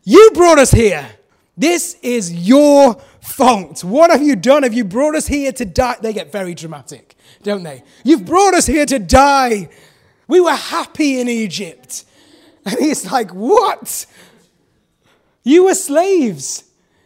you 0.04 0.30
brought 0.34 0.58
us 0.58 0.70
here. 0.70 1.08
This 1.56 1.96
is 2.02 2.32
your 2.32 2.94
fault. 3.20 3.82
What 3.82 4.10
have 4.10 4.22
you 4.22 4.36
done? 4.36 4.62
Have 4.62 4.74
you 4.74 4.84
brought 4.84 5.14
us 5.14 5.26
here 5.26 5.52
to 5.52 5.64
die? 5.64 5.96
They 6.00 6.12
get 6.12 6.30
very 6.30 6.54
dramatic, 6.54 7.16
don't 7.42 7.62
they? 7.62 7.82
You've 8.04 8.24
brought 8.24 8.54
us 8.54 8.66
here 8.66 8.86
to 8.86 8.98
die. 8.98 9.68
We 10.28 10.40
were 10.40 10.54
happy 10.54 11.18
in 11.18 11.28
Egypt. 11.28 12.04
And 12.64 12.78
he's 12.78 13.10
like, 13.10 13.30
What? 13.30 14.06
You 15.44 15.66
were 15.66 15.74
slaves. 15.74 16.64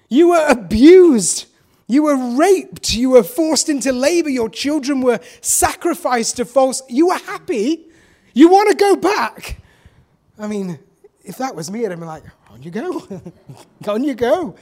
You 0.08 0.30
were 0.30 0.46
abused. 0.48 1.46
You 1.90 2.04
were 2.04 2.36
raped. 2.36 2.94
You 2.94 3.10
were 3.10 3.24
forced 3.24 3.68
into 3.68 3.92
labor. 3.92 4.30
Your 4.30 4.48
children 4.48 5.00
were 5.00 5.18
sacrificed 5.40 6.36
to 6.36 6.44
false. 6.44 6.82
You 6.88 7.08
were 7.08 7.18
happy. 7.18 7.88
You 8.32 8.48
want 8.48 8.70
to 8.70 8.76
go 8.76 8.94
back. 8.94 9.60
I 10.38 10.46
mean, 10.46 10.78
if 11.24 11.38
that 11.38 11.56
was 11.56 11.68
me, 11.68 11.84
I'd 11.84 11.98
be 11.98 12.06
like, 12.06 12.22
on 12.48 12.62
you 12.62 12.70
go. 12.70 13.22
on 13.88 14.04
you 14.04 14.14
go. 14.14 14.54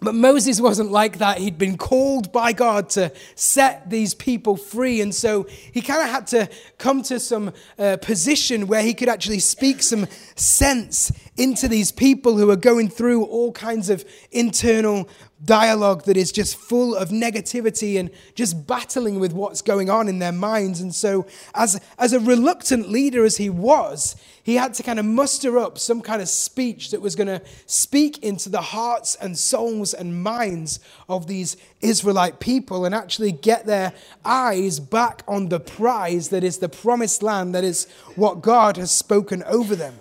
But 0.00 0.14
Moses 0.14 0.62
wasn't 0.62 0.90
like 0.90 1.18
that. 1.18 1.38
He'd 1.38 1.58
been 1.58 1.76
called 1.76 2.32
by 2.32 2.54
God 2.54 2.88
to 2.90 3.12
set 3.34 3.90
these 3.90 4.14
people 4.14 4.56
free. 4.56 5.02
And 5.02 5.14
so 5.14 5.46
he 5.72 5.82
kind 5.82 6.02
of 6.02 6.08
had 6.08 6.26
to 6.28 6.48
come 6.78 7.02
to 7.02 7.20
some 7.20 7.52
uh, 7.78 7.98
position 7.98 8.66
where 8.66 8.82
he 8.82 8.94
could 8.94 9.10
actually 9.10 9.40
speak 9.40 9.82
some 9.82 10.06
sense 10.36 11.12
into 11.36 11.68
these 11.68 11.90
people 11.90 12.36
who 12.38 12.50
are 12.50 12.56
going 12.56 12.88
through 12.88 13.24
all 13.24 13.52
kinds 13.52 13.90
of 13.90 14.04
internal 14.30 15.08
dialogue 15.44 16.04
that 16.04 16.16
is 16.16 16.32
just 16.32 16.56
full 16.56 16.94
of 16.94 17.10
negativity 17.10 17.98
and 17.98 18.10
just 18.34 18.66
battling 18.66 19.18
with 19.18 19.32
what's 19.32 19.60
going 19.60 19.90
on 19.90 20.08
in 20.08 20.18
their 20.18 20.32
minds. 20.32 20.80
And 20.80 20.94
so, 20.94 21.26
as, 21.54 21.80
as 21.98 22.12
a 22.12 22.20
reluctant 22.20 22.88
leader 22.88 23.24
as 23.24 23.36
he 23.36 23.50
was, 23.50 24.16
he 24.42 24.54
had 24.54 24.74
to 24.74 24.82
kind 24.82 24.98
of 24.98 25.04
muster 25.04 25.58
up 25.58 25.78
some 25.78 26.00
kind 26.00 26.22
of 26.22 26.28
speech 26.28 26.90
that 26.90 27.00
was 27.00 27.16
going 27.16 27.26
to 27.26 27.42
speak 27.66 28.22
into 28.22 28.48
the 28.48 28.60
hearts 28.60 29.14
and 29.16 29.38
souls 29.38 29.92
and 29.94 30.22
minds 30.22 30.80
of 31.08 31.26
these 31.26 31.56
Israelite 31.80 32.40
people 32.40 32.84
and 32.84 32.94
actually 32.94 33.32
get 33.32 33.66
their 33.66 33.92
eyes 34.24 34.80
back 34.80 35.22
on 35.26 35.48
the 35.48 35.60
prize 35.60 36.28
that 36.28 36.44
is 36.44 36.58
the 36.58 36.68
promised 36.68 37.22
land, 37.22 37.54
that 37.54 37.64
is 37.64 37.86
what 38.16 38.40
God 38.40 38.76
has 38.76 38.90
spoken 38.90 39.42
over 39.44 39.74
them. 39.74 39.98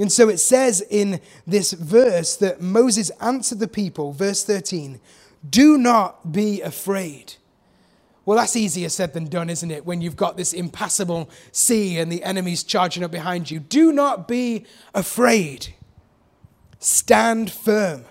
And 0.00 0.10
so 0.10 0.30
it 0.30 0.38
says 0.38 0.80
in 0.88 1.20
this 1.46 1.72
verse 1.72 2.34
that 2.36 2.62
Moses 2.62 3.10
answered 3.20 3.58
the 3.58 3.68
people, 3.68 4.12
verse 4.12 4.42
13, 4.42 4.98
do 5.48 5.76
not 5.76 6.32
be 6.32 6.62
afraid. 6.62 7.34
Well, 8.24 8.38
that's 8.38 8.56
easier 8.56 8.88
said 8.88 9.12
than 9.12 9.26
done, 9.26 9.50
isn't 9.50 9.70
it? 9.70 9.84
When 9.84 10.00
you've 10.00 10.16
got 10.16 10.38
this 10.38 10.54
impassable 10.54 11.28
sea 11.52 11.98
and 11.98 12.10
the 12.10 12.22
enemy's 12.22 12.62
charging 12.64 13.04
up 13.04 13.10
behind 13.10 13.50
you. 13.50 13.60
Do 13.60 13.92
not 13.92 14.26
be 14.26 14.64
afraid. 14.94 15.74
Stand 16.78 17.52
firm, 17.52 18.06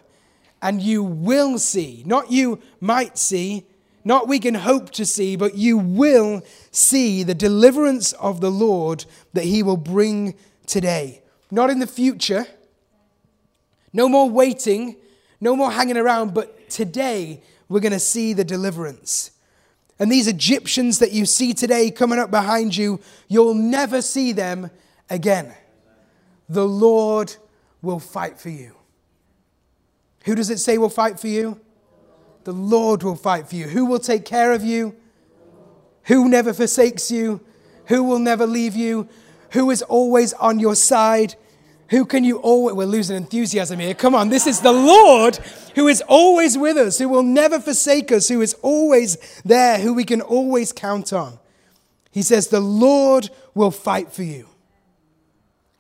and 0.62 0.82
you 0.82 1.02
will 1.04 1.58
see. 1.58 2.04
Not 2.06 2.32
you 2.32 2.60
might 2.80 3.18
see, 3.18 3.66
not 4.04 4.28
we 4.28 4.38
can 4.38 4.56
hope 4.56 4.92
to 4.92 5.08
see, 5.08 5.36
but 5.36 5.56
you 5.56 5.78
will 5.78 6.44
see 6.70 7.24
the 7.24 7.34
deliverance 7.34 8.14
of 8.14 8.42
the 8.42 8.52
Lord 8.52 9.06
that 9.34 9.46
he 9.46 9.64
will 9.64 9.78
bring 9.78 10.36
today 10.68 11.24
not 11.52 11.70
in 11.70 11.80
the 11.80 11.88
future. 11.88 12.46
No 13.92 14.08
more 14.08 14.30
waiting, 14.30 14.96
no 15.42 15.56
more 15.56 15.72
hanging 15.72 15.98
around, 15.98 16.34
but 16.34 16.70
today 16.70 17.42
we're 17.68 17.80
going 17.80 17.92
to 17.92 18.00
see 18.00 18.34
the 18.34 18.44
deliverance. 18.44 19.32
And 19.98 20.12
these 20.12 20.28
Egyptians 20.28 21.00
that 21.00 21.12
you 21.12 21.26
see 21.26 21.54
today 21.54 21.92
coming 21.92 22.20
up 22.20 22.32
behind 22.32 22.76
you, 22.78 23.00
you'll 23.28 23.54
never 23.54 24.02
see 24.02 24.32
them 24.32 24.72
again. 25.10 25.54
The 26.48 26.66
Lord 26.66 27.36
will 27.82 28.00
fight 28.00 28.40
for 28.40 28.50
you. 28.50 28.76
Who 30.26 30.36
does 30.36 30.50
it 30.50 30.60
say 30.60 30.78
will 30.78 30.90
fight 30.90 31.20
for 31.20 31.28
you? 31.28 31.60
The 32.44 32.54
Lord 32.54 33.04
will 33.04 33.16
fight 33.16 33.48
for 33.48 33.56
you. 33.56 33.68
Who 33.68 33.86
will 33.86 34.00
take 34.00 34.26
care 34.26 34.54
of 34.54 34.64
you? 34.64 34.96
Who 36.04 36.30
never 36.30 36.54
forsakes 36.54 37.12
you? 37.12 37.42
Who 37.86 38.04
will 38.04 38.20
never 38.20 38.46
leave 38.46 38.76
you? 38.76 39.08
Who 39.52 39.72
is 39.72 39.82
always 39.84 40.34
on 40.34 40.60
your 40.60 40.76
side. 40.76 41.36
Who 41.90 42.06
can 42.06 42.24
you 42.24 42.38
always, 42.38 42.76
we're 42.76 42.86
losing 42.86 43.18
enthusiasm 43.18 43.80
here. 43.80 43.96
Come 43.96 44.14
on, 44.14 44.30
this 44.30 44.46
is 44.46 44.62
the 44.62 44.72
Lord 44.72 45.38
who 45.76 45.88
is 45.88 46.04
always 46.08 46.58
with 46.58 46.78
us, 46.78 47.00
who 47.00 47.10
will 47.10 47.24
never 47.24 47.60
forsake 47.60 48.12
us, 48.12 48.28
who 48.28 48.42
is 48.42 48.54
always 48.62 49.18
there, 49.44 49.80
who 49.80 49.94
we 49.94 50.04
can 50.04 50.22
always 50.22 50.72
count 50.72 51.12
on. 51.14 51.40
He 52.12 52.22
says, 52.22 52.48
The 52.48 52.60
Lord 52.60 53.30
will 53.56 53.72
fight 53.72 54.12
for 54.12 54.24
you. 54.24 54.48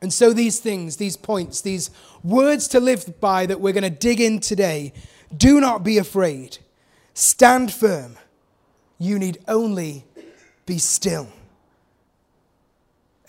And 0.01 0.13
so, 0.13 0.31
these 0.31 0.59
things, 0.59 0.97
these 0.97 1.17
points, 1.17 1.61
these 1.61 1.91
words 2.23 2.67
to 2.69 2.79
live 2.79 3.19
by 3.19 3.45
that 3.45 3.59
we're 3.59 3.73
going 3.73 3.83
to 3.83 3.89
dig 3.89 4.21
in 4.21 4.39
today 4.39 4.93
do 5.35 5.59
not 5.59 5.83
be 5.83 5.97
afraid. 5.97 6.57
Stand 7.13 7.71
firm. 7.71 8.17
You 8.97 9.19
need 9.19 9.39
only 9.47 10.05
be 10.65 10.77
still. 10.77 11.27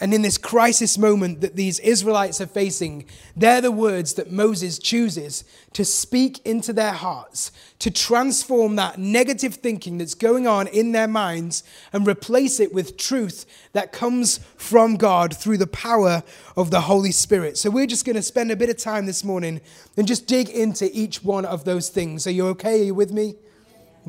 And 0.03 0.15
in 0.15 0.23
this 0.23 0.39
crisis 0.39 0.97
moment 0.97 1.43
that 1.43 1.57
these 1.57 1.79
Israelites 1.81 2.41
are 2.41 2.47
facing, 2.47 3.05
they're 3.37 3.61
the 3.61 3.71
words 3.71 4.15
that 4.15 4.33
Moses 4.33 4.79
chooses 4.79 5.45
to 5.75 5.85
speak 5.85 6.45
into 6.47 6.73
their 6.73 6.93
hearts, 6.93 7.53
to 7.81 7.91
transform 7.91 8.77
that 8.77 8.99
negative 8.99 9.57
thinking 9.57 9.99
that's 9.99 10.15
going 10.15 10.47
on 10.47 10.69
in 10.69 10.93
their 10.93 11.07
minds 11.07 11.63
and 11.93 12.09
replace 12.09 12.61
it 12.61 12.73
with 12.73 12.97
truth 12.97 13.45
that 13.75 13.93
comes 13.93 14.41
from 14.57 14.97
God 14.97 15.37
through 15.37 15.59
the 15.59 15.67
power 15.67 16.23
of 16.57 16.71
the 16.71 16.81
Holy 16.81 17.13
Spirit. 17.13 17.59
So 17.59 17.69
we're 17.69 17.87
just 17.87 18.07
going 18.07 18.17
to 18.17 18.23
spend 18.23 18.51
a 18.51 18.57
bit 18.57 18.71
of 18.71 18.79
time 18.79 19.05
this 19.05 19.23
morning 19.23 19.61
and 19.99 20.09
just 20.09 20.27
dig 20.27 20.49
into 20.49 20.91
each 20.99 21.23
one 21.23 21.45
of 21.45 21.65
those 21.65 21.91
things. 21.91 22.27
Are 22.27 22.31
you 22.31 22.47
okay? 22.49 22.81
Are 22.81 22.85
you 22.85 22.95
with 22.95 23.13
me? 23.13 23.35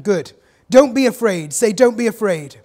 Good. 0.02 0.32
Don't 0.70 0.94
be 0.94 1.06
afraid. 1.06 1.52
Say, 1.52 1.74
don't 1.74 1.98
be 1.98 2.08
afraid. 2.08 2.61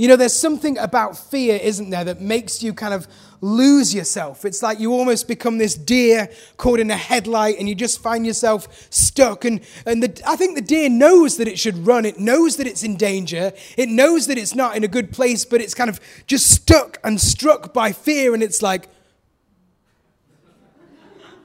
You 0.00 0.08
know, 0.08 0.16
there's 0.16 0.32
something 0.32 0.78
about 0.78 1.18
fear, 1.18 1.60
isn't 1.62 1.90
there, 1.90 2.04
that 2.04 2.22
makes 2.22 2.62
you 2.62 2.72
kind 2.72 2.94
of 2.94 3.06
lose 3.42 3.94
yourself. 3.94 4.46
It's 4.46 4.62
like 4.62 4.80
you 4.80 4.94
almost 4.94 5.28
become 5.28 5.58
this 5.58 5.74
deer 5.74 6.30
caught 6.56 6.80
in 6.80 6.90
a 6.90 6.96
headlight 6.96 7.58
and 7.58 7.68
you 7.68 7.74
just 7.74 8.00
find 8.00 8.24
yourself 8.24 8.88
stuck. 8.88 9.44
And, 9.44 9.60
and 9.84 10.02
the, 10.02 10.22
I 10.26 10.36
think 10.36 10.54
the 10.56 10.62
deer 10.62 10.88
knows 10.88 11.36
that 11.36 11.48
it 11.48 11.58
should 11.58 11.86
run, 11.86 12.06
it 12.06 12.18
knows 12.18 12.56
that 12.56 12.66
it's 12.66 12.82
in 12.82 12.96
danger, 12.96 13.52
it 13.76 13.90
knows 13.90 14.26
that 14.28 14.38
it's 14.38 14.54
not 14.54 14.74
in 14.74 14.84
a 14.84 14.88
good 14.88 15.12
place, 15.12 15.44
but 15.44 15.60
it's 15.60 15.74
kind 15.74 15.90
of 15.90 16.00
just 16.26 16.50
stuck 16.50 16.96
and 17.04 17.20
struck 17.20 17.74
by 17.74 17.92
fear. 17.92 18.32
And 18.32 18.42
it's 18.42 18.62
like 18.62 18.88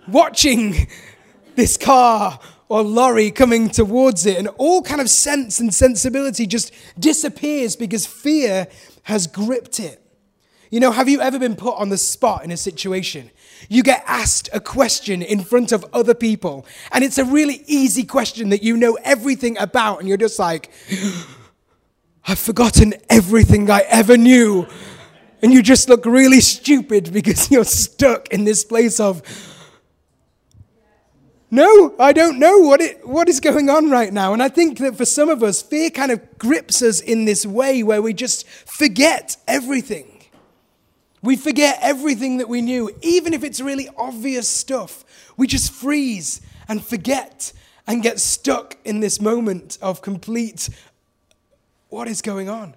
watching 0.07 0.87
this 1.57 1.75
car 1.75 2.39
or 2.67 2.81
lorry 2.81 3.31
coming 3.31 3.69
towards 3.69 4.25
it, 4.25 4.37
and 4.37 4.47
all 4.57 4.81
kind 4.81 5.01
of 5.01 5.09
sense 5.09 5.59
and 5.59 5.73
sensibility 5.73 6.47
just 6.47 6.71
disappears 6.97 7.75
because 7.75 8.05
fear 8.05 8.67
has 9.03 9.27
gripped 9.27 9.79
it. 9.79 10.01
You 10.71 10.79
know, 10.79 10.91
have 10.91 11.07
you 11.07 11.21
ever 11.21 11.37
been 11.37 11.55
put 11.55 11.77
on 11.77 11.89
the 11.89 11.97
spot 11.97 12.43
in 12.43 12.51
a 12.51 12.57
situation? 12.57 13.29
You 13.69 13.83
get 13.83 14.03
asked 14.07 14.49
a 14.51 14.59
question 14.59 15.21
in 15.21 15.43
front 15.43 15.71
of 15.71 15.85
other 15.93 16.13
people, 16.13 16.65
and 16.91 17.03
it's 17.03 17.17
a 17.17 17.25
really 17.25 17.63
easy 17.67 18.03
question 18.03 18.49
that 18.49 18.63
you 18.63 18.75
know 18.75 18.97
everything 19.03 19.57
about, 19.57 19.99
and 19.99 20.07
you're 20.07 20.17
just 20.17 20.39
like, 20.39 20.71
I've 22.27 22.39
forgotten 22.39 22.95
everything 23.09 23.69
I 23.69 23.81
ever 23.81 24.17
knew. 24.17 24.67
And 25.41 25.53
you 25.53 25.61
just 25.61 25.89
look 25.89 26.05
really 26.05 26.41
stupid 26.41 27.13
because 27.13 27.51
you're 27.51 27.63
stuck 27.63 28.29
in 28.29 28.45
this 28.45 28.65
place 28.65 28.99
of, 28.99 29.21
no, 31.55 31.95
I 31.97 32.13
don't 32.13 32.37
know 32.37 32.59
what, 32.59 32.81
it, 32.81 33.07
what 33.07 33.29
is 33.29 33.39
going 33.39 33.69
on 33.69 33.89
right 33.89 34.11
now. 34.11 34.33
And 34.33 34.43
I 34.43 34.49
think 34.49 34.77
that 34.79 34.95
for 34.95 35.05
some 35.05 35.29
of 35.29 35.41
us, 35.41 35.61
fear 35.61 35.89
kind 35.89 36.11
of 36.11 36.37
grips 36.37 36.81
us 36.81 36.99
in 36.99 37.25
this 37.25 37.45
way 37.45 37.81
where 37.83 38.01
we 38.01 38.13
just 38.13 38.47
forget 38.47 39.37
everything. 39.47 40.25
We 41.21 41.35
forget 41.35 41.79
everything 41.81 42.37
that 42.37 42.49
we 42.49 42.61
knew, 42.61 42.95
even 43.01 43.33
if 43.33 43.43
it's 43.43 43.59
really 43.59 43.89
obvious 43.97 44.47
stuff. 44.47 45.03
We 45.37 45.47
just 45.47 45.71
freeze 45.71 46.41
and 46.67 46.85
forget 46.85 47.51
and 47.87 48.03
get 48.03 48.19
stuck 48.19 48.77
in 48.85 48.99
this 48.99 49.19
moment 49.19 49.77
of 49.81 50.01
complete 50.01 50.69
what 51.89 52.07
is 52.07 52.21
going 52.21 52.49
on? 52.49 52.75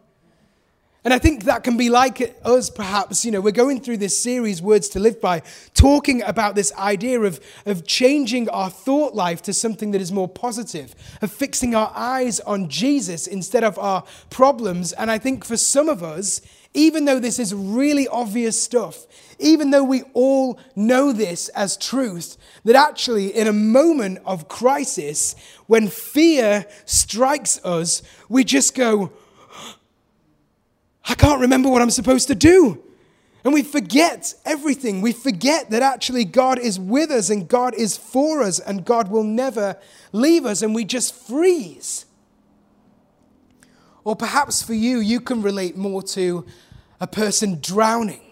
And 1.09 1.15
I 1.15 1.19
think 1.19 1.45
that 1.45 1.65
can 1.65 1.79
be 1.79 1.89
like 1.89 2.37
us, 2.45 2.69
perhaps. 2.69 3.25
You 3.25 3.31
know, 3.31 3.41
we're 3.41 3.51
going 3.51 3.81
through 3.81 3.97
this 3.97 4.19
series, 4.19 4.61
Words 4.61 4.91
to 4.91 5.01
Live 5.01 5.23
By, 5.23 5.41
talking 5.73 6.21
about 6.21 6.55
this 6.55 6.71
idea 6.75 7.19
of, 7.23 7.41
of 7.65 7.87
changing 7.87 8.51
our 8.51 8.69
thought 8.69 9.15
life 9.15 9.41
to 9.45 9.55
something 9.55 9.93
that 9.93 10.03
is 10.03 10.13
more 10.13 10.29
positive, 10.29 10.95
of 11.23 11.33
fixing 11.33 11.75
our 11.75 11.91
eyes 11.95 12.41
on 12.41 12.69
Jesus 12.69 13.27
instead 13.27 13.65
of 13.65 13.79
our 13.79 14.05
problems. 14.29 14.93
And 14.93 15.11
I 15.11 15.17
think 15.17 15.47
for 15.47 15.57
some 15.57 15.89
of 15.89 16.03
us, 16.03 16.43
even 16.75 17.07
though 17.07 17.21
this 17.21 17.39
is 17.39 17.55
really 17.55 18.07
obvious 18.07 18.63
stuff, 18.63 19.07
even 19.39 19.71
though 19.71 19.85
we 19.85 20.03
all 20.13 20.61
know 20.77 21.15
this 21.15 21.49
as 21.51 21.79
truth, 21.79 22.37
that 22.67 22.77
actually 22.77 23.35
in 23.35 23.47
a 23.47 23.53
moment 23.55 24.19
of 24.27 24.49
crisis, 24.49 25.37
when 25.69 25.89
fear 25.89 26.67
strikes 26.85 27.65
us, 27.65 28.03
we 28.29 28.45
just 28.45 28.75
go, 28.75 29.11
I 31.09 31.15
can't 31.15 31.41
remember 31.41 31.71
what 31.71 31.81
I'm 31.81 31.91
supposed 31.91 32.29
to 32.29 32.35
do. 32.35 32.83
And 33.45 33.55
we 33.55 33.63
forget 33.63 34.35
everything. 34.45 35.01
We 35.01 35.13
forget 35.13 35.71
that 35.71 35.81
actually 35.81 36.25
God 36.25 36.59
is 36.59 36.79
with 36.79 37.11
us 37.11 37.31
and 37.31 37.49
God 37.49 37.75
is 37.75 37.97
for 37.97 38.43
us 38.43 38.59
and 38.59 38.85
God 38.85 39.09
will 39.09 39.25
never 39.25 39.79
leave 40.13 40.45
us 40.45 40.61
and 40.61 40.75
we 40.75 40.85
just 40.85 41.15
freeze. 41.15 42.05
Or 44.05 44.17
perhaps 44.17 44.63
for 44.63 44.75
you, 44.75 44.99
you 44.99 45.21
can 45.21 45.43
relate 45.43 45.77
more 45.77 46.03
to 46.03 46.45
a 47.01 47.07
person 47.07 47.61
drowning 47.61 48.28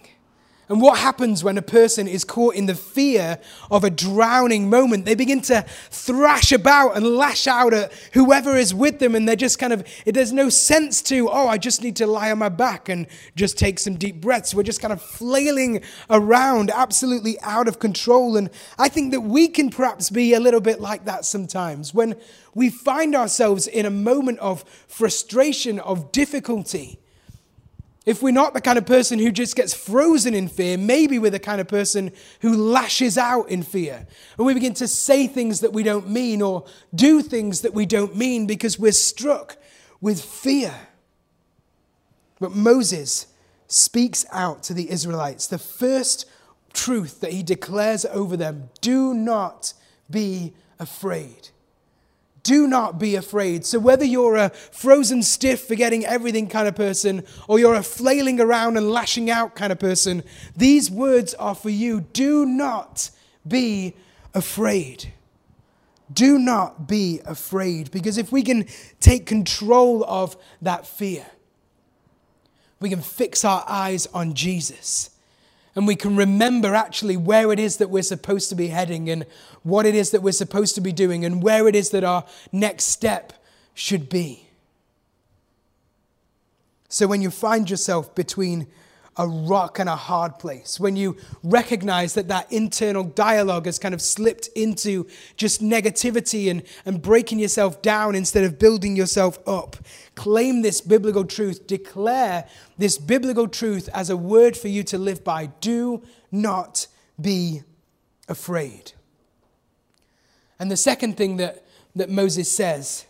and 0.68 0.80
what 0.80 0.98
happens 0.98 1.44
when 1.44 1.58
a 1.58 1.62
person 1.62 2.08
is 2.08 2.24
caught 2.24 2.56
in 2.56 2.66
the 2.66 2.74
fear 2.74 3.38
of 3.70 3.84
a 3.84 3.90
drowning 3.90 4.68
moment? 4.68 5.04
They 5.04 5.14
begin 5.14 5.40
to 5.42 5.64
thrash 5.90 6.50
about 6.50 6.96
and 6.96 7.06
lash 7.06 7.46
out 7.46 7.72
at 7.72 7.92
whoever 8.14 8.56
is 8.56 8.74
with 8.74 8.98
them, 8.98 9.14
and 9.14 9.28
they're 9.28 9.36
just 9.36 9.60
kind 9.60 9.72
of, 9.72 9.86
it, 10.04 10.12
there's 10.12 10.32
no 10.32 10.48
sense 10.48 11.02
to, 11.02 11.28
oh, 11.30 11.46
I 11.46 11.56
just 11.56 11.82
need 11.82 11.94
to 11.96 12.06
lie 12.06 12.32
on 12.32 12.38
my 12.38 12.48
back 12.48 12.88
and 12.88 13.06
just 13.36 13.56
take 13.56 13.78
some 13.78 13.94
deep 13.94 14.20
breaths. 14.20 14.54
We're 14.54 14.64
just 14.64 14.80
kind 14.80 14.92
of 14.92 15.00
flailing 15.00 15.82
around, 16.10 16.72
absolutely 16.72 17.40
out 17.42 17.68
of 17.68 17.78
control. 17.78 18.36
And 18.36 18.50
I 18.76 18.88
think 18.88 19.12
that 19.12 19.20
we 19.20 19.46
can 19.46 19.70
perhaps 19.70 20.10
be 20.10 20.34
a 20.34 20.40
little 20.40 20.60
bit 20.60 20.80
like 20.80 21.04
that 21.04 21.24
sometimes 21.24 21.94
when 21.94 22.16
we 22.54 22.70
find 22.70 23.14
ourselves 23.14 23.68
in 23.68 23.86
a 23.86 23.90
moment 23.90 24.40
of 24.40 24.64
frustration, 24.88 25.78
of 25.78 26.10
difficulty 26.10 26.98
if 28.06 28.22
we're 28.22 28.30
not 28.30 28.54
the 28.54 28.60
kind 28.60 28.78
of 28.78 28.86
person 28.86 29.18
who 29.18 29.32
just 29.32 29.56
gets 29.56 29.74
frozen 29.74 30.32
in 30.32 30.46
fear, 30.46 30.78
maybe 30.78 31.18
we're 31.18 31.30
the 31.30 31.40
kind 31.40 31.60
of 31.60 31.66
person 31.66 32.12
who 32.40 32.56
lashes 32.56 33.18
out 33.18 33.48
in 33.48 33.64
fear. 33.64 34.06
And 34.38 34.46
we 34.46 34.54
begin 34.54 34.74
to 34.74 34.86
say 34.86 35.26
things 35.26 35.60
that 35.60 35.72
we 35.72 35.82
don't 35.82 36.08
mean 36.08 36.40
or 36.40 36.64
do 36.94 37.20
things 37.20 37.62
that 37.62 37.74
we 37.74 37.84
don't 37.84 38.14
mean 38.14 38.46
because 38.46 38.78
we're 38.78 38.92
struck 38.92 39.56
with 40.00 40.22
fear. 40.22 40.72
But 42.38 42.52
Moses 42.52 43.26
speaks 43.66 44.24
out 44.30 44.62
to 44.64 44.74
the 44.74 44.88
Israelites. 44.88 45.48
The 45.48 45.58
first 45.58 46.26
truth 46.72 47.20
that 47.22 47.32
he 47.32 47.42
declares 47.42 48.04
over 48.04 48.36
them 48.36 48.70
do 48.80 49.14
not 49.14 49.72
be 50.08 50.54
afraid. 50.78 51.48
Do 52.46 52.68
not 52.68 53.00
be 53.00 53.16
afraid. 53.16 53.66
So, 53.66 53.80
whether 53.80 54.04
you're 54.04 54.36
a 54.36 54.50
frozen 54.50 55.24
stiff, 55.24 55.66
forgetting 55.66 56.06
everything 56.06 56.48
kind 56.48 56.68
of 56.68 56.76
person, 56.76 57.24
or 57.48 57.58
you're 57.58 57.74
a 57.74 57.82
flailing 57.82 58.40
around 58.40 58.76
and 58.76 58.88
lashing 58.88 59.28
out 59.28 59.56
kind 59.56 59.72
of 59.72 59.80
person, 59.80 60.22
these 60.56 60.88
words 60.88 61.34
are 61.34 61.56
for 61.56 61.70
you. 61.70 62.02
Do 62.02 62.46
not 62.46 63.10
be 63.44 63.96
afraid. 64.32 65.12
Do 66.12 66.38
not 66.38 66.86
be 66.86 67.20
afraid. 67.24 67.90
Because 67.90 68.16
if 68.16 68.30
we 68.30 68.44
can 68.44 68.66
take 69.00 69.26
control 69.26 70.04
of 70.04 70.36
that 70.62 70.86
fear, 70.86 71.26
we 72.78 72.90
can 72.90 73.02
fix 73.02 73.44
our 73.44 73.64
eyes 73.66 74.06
on 74.14 74.34
Jesus 74.34 75.10
and 75.76 75.86
we 75.86 75.94
can 75.94 76.16
remember 76.16 76.74
actually 76.74 77.18
where 77.18 77.52
it 77.52 77.60
is 77.60 77.76
that 77.76 77.90
we're 77.90 78.02
supposed 78.02 78.48
to 78.48 78.54
be 78.54 78.68
heading 78.68 79.10
and 79.10 79.26
what 79.62 79.84
it 79.84 79.94
is 79.94 80.10
that 80.10 80.22
we're 80.22 80.32
supposed 80.32 80.74
to 80.74 80.80
be 80.80 80.90
doing 80.90 81.22
and 81.22 81.42
where 81.42 81.68
it 81.68 81.76
is 81.76 81.90
that 81.90 82.02
our 82.02 82.24
next 82.50 82.84
step 82.84 83.34
should 83.74 84.08
be. 84.08 84.48
So 86.88 87.06
when 87.06 87.20
you 87.20 87.30
find 87.30 87.68
yourself 87.68 88.14
between 88.14 88.68
a 89.18 89.26
rock 89.26 89.78
and 89.78 89.88
a 89.88 89.96
hard 89.96 90.38
place, 90.38 90.78
when 90.78 90.96
you 90.96 91.16
recognize 91.42 92.14
that 92.14 92.28
that 92.28 92.50
internal 92.52 93.02
dialogue 93.02 93.66
has 93.66 93.78
kind 93.78 93.94
of 93.94 94.02
slipped 94.02 94.48
into 94.54 95.06
just 95.36 95.62
negativity 95.62 96.50
and, 96.50 96.62
and 96.84 97.00
breaking 97.00 97.38
yourself 97.38 97.80
down 97.80 98.14
instead 98.14 98.44
of 98.44 98.58
building 98.58 98.94
yourself 98.94 99.38
up, 99.46 99.76
claim 100.14 100.62
this 100.62 100.80
biblical 100.80 101.24
truth, 101.24 101.66
declare 101.66 102.46
this 102.76 102.98
biblical 102.98 103.48
truth 103.48 103.88
as 103.94 104.10
a 104.10 104.16
word 104.16 104.56
for 104.56 104.68
you 104.68 104.82
to 104.82 104.98
live 104.98 105.24
by. 105.24 105.46
Do 105.60 106.02
not 106.30 106.86
be 107.20 107.62
afraid. 108.28 108.92
And 110.58 110.70
the 110.70 110.76
second 110.76 111.16
thing 111.16 111.36
that, 111.38 111.64
that 111.94 112.10
Moses 112.10 112.50
says 112.50 113.06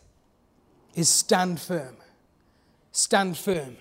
is 0.95 1.09
stand 1.09 1.61
firm. 1.61 1.97
Stand 2.93 3.37
firm. 3.37 3.77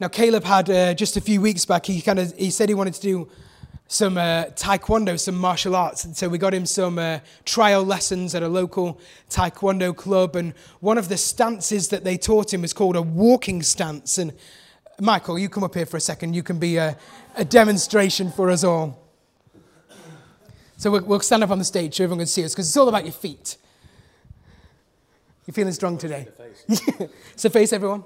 Now, 0.00 0.08
Caleb 0.08 0.44
had 0.44 0.70
uh, 0.70 0.94
just 0.94 1.16
a 1.16 1.20
few 1.20 1.40
weeks 1.40 1.64
back, 1.64 1.86
he 1.86 2.00
kind 2.00 2.20
of 2.20 2.32
he 2.36 2.50
said 2.50 2.68
he 2.68 2.74
wanted 2.74 2.94
to 2.94 3.00
do 3.00 3.28
some 3.88 4.18
uh, 4.18 4.44
taekwondo, 4.54 5.18
some 5.18 5.36
martial 5.36 5.74
arts. 5.74 6.04
And 6.04 6.16
so 6.16 6.28
we 6.28 6.38
got 6.38 6.54
him 6.54 6.66
some 6.66 6.98
uh, 6.98 7.20
trial 7.44 7.82
lessons 7.82 8.34
at 8.34 8.42
a 8.42 8.48
local 8.48 9.00
taekwondo 9.30 9.96
club. 9.96 10.36
And 10.36 10.54
one 10.80 10.98
of 10.98 11.08
the 11.08 11.16
stances 11.16 11.88
that 11.88 12.04
they 12.04 12.18
taught 12.18 12.52
him 12.52 12.62
was 12.62 12.74
called 12.74 12.96
a 12.96 13.02
walking 13.02 13.62
stance. 13.62 14.18
And 14.18 14.34
Michael, 15.00 15.38
you 15.38 15.48
come 15.48 15.64
up 15.64 15.74
here 15.74 15.86
for 15.86 15.96
a 15.96 16.00
second. 16.00 16.34
You 16.34 16.42
can 16.42 16.58
be 16.58 16.76
a, 16.76 16.96
a 17.34 17.44
demonstration 17.44 18.30
for 18.30 18.50
us 18.50 18.62
all. 18.62 19.02
So 20.76 20.90
we'll, 20.92 21.04
we'll 21.04 21.20
stand 21.20 21.42
up 21.42 21.50
on 21.50 21.58
the 21.58 21.64
stage 21.64 21.96
so 21.96 22.04
everyone 22.04 22.20
can 22.20 22.26
see 22.26 22.44
us 22.44 22.52
because 22.52 22.68
it's 22.68 22.76
all 22.76 22.88
about 22.88 23.04
your 23.04 23.12
feet. 23.12 23.56
You 25.46 25.52
feeling 25.54 25.72
strong 25.72 25.96
today? 25.96 26.28
so 27.36 27.48
face 27.48 27.72
everyone. 27.72 28.04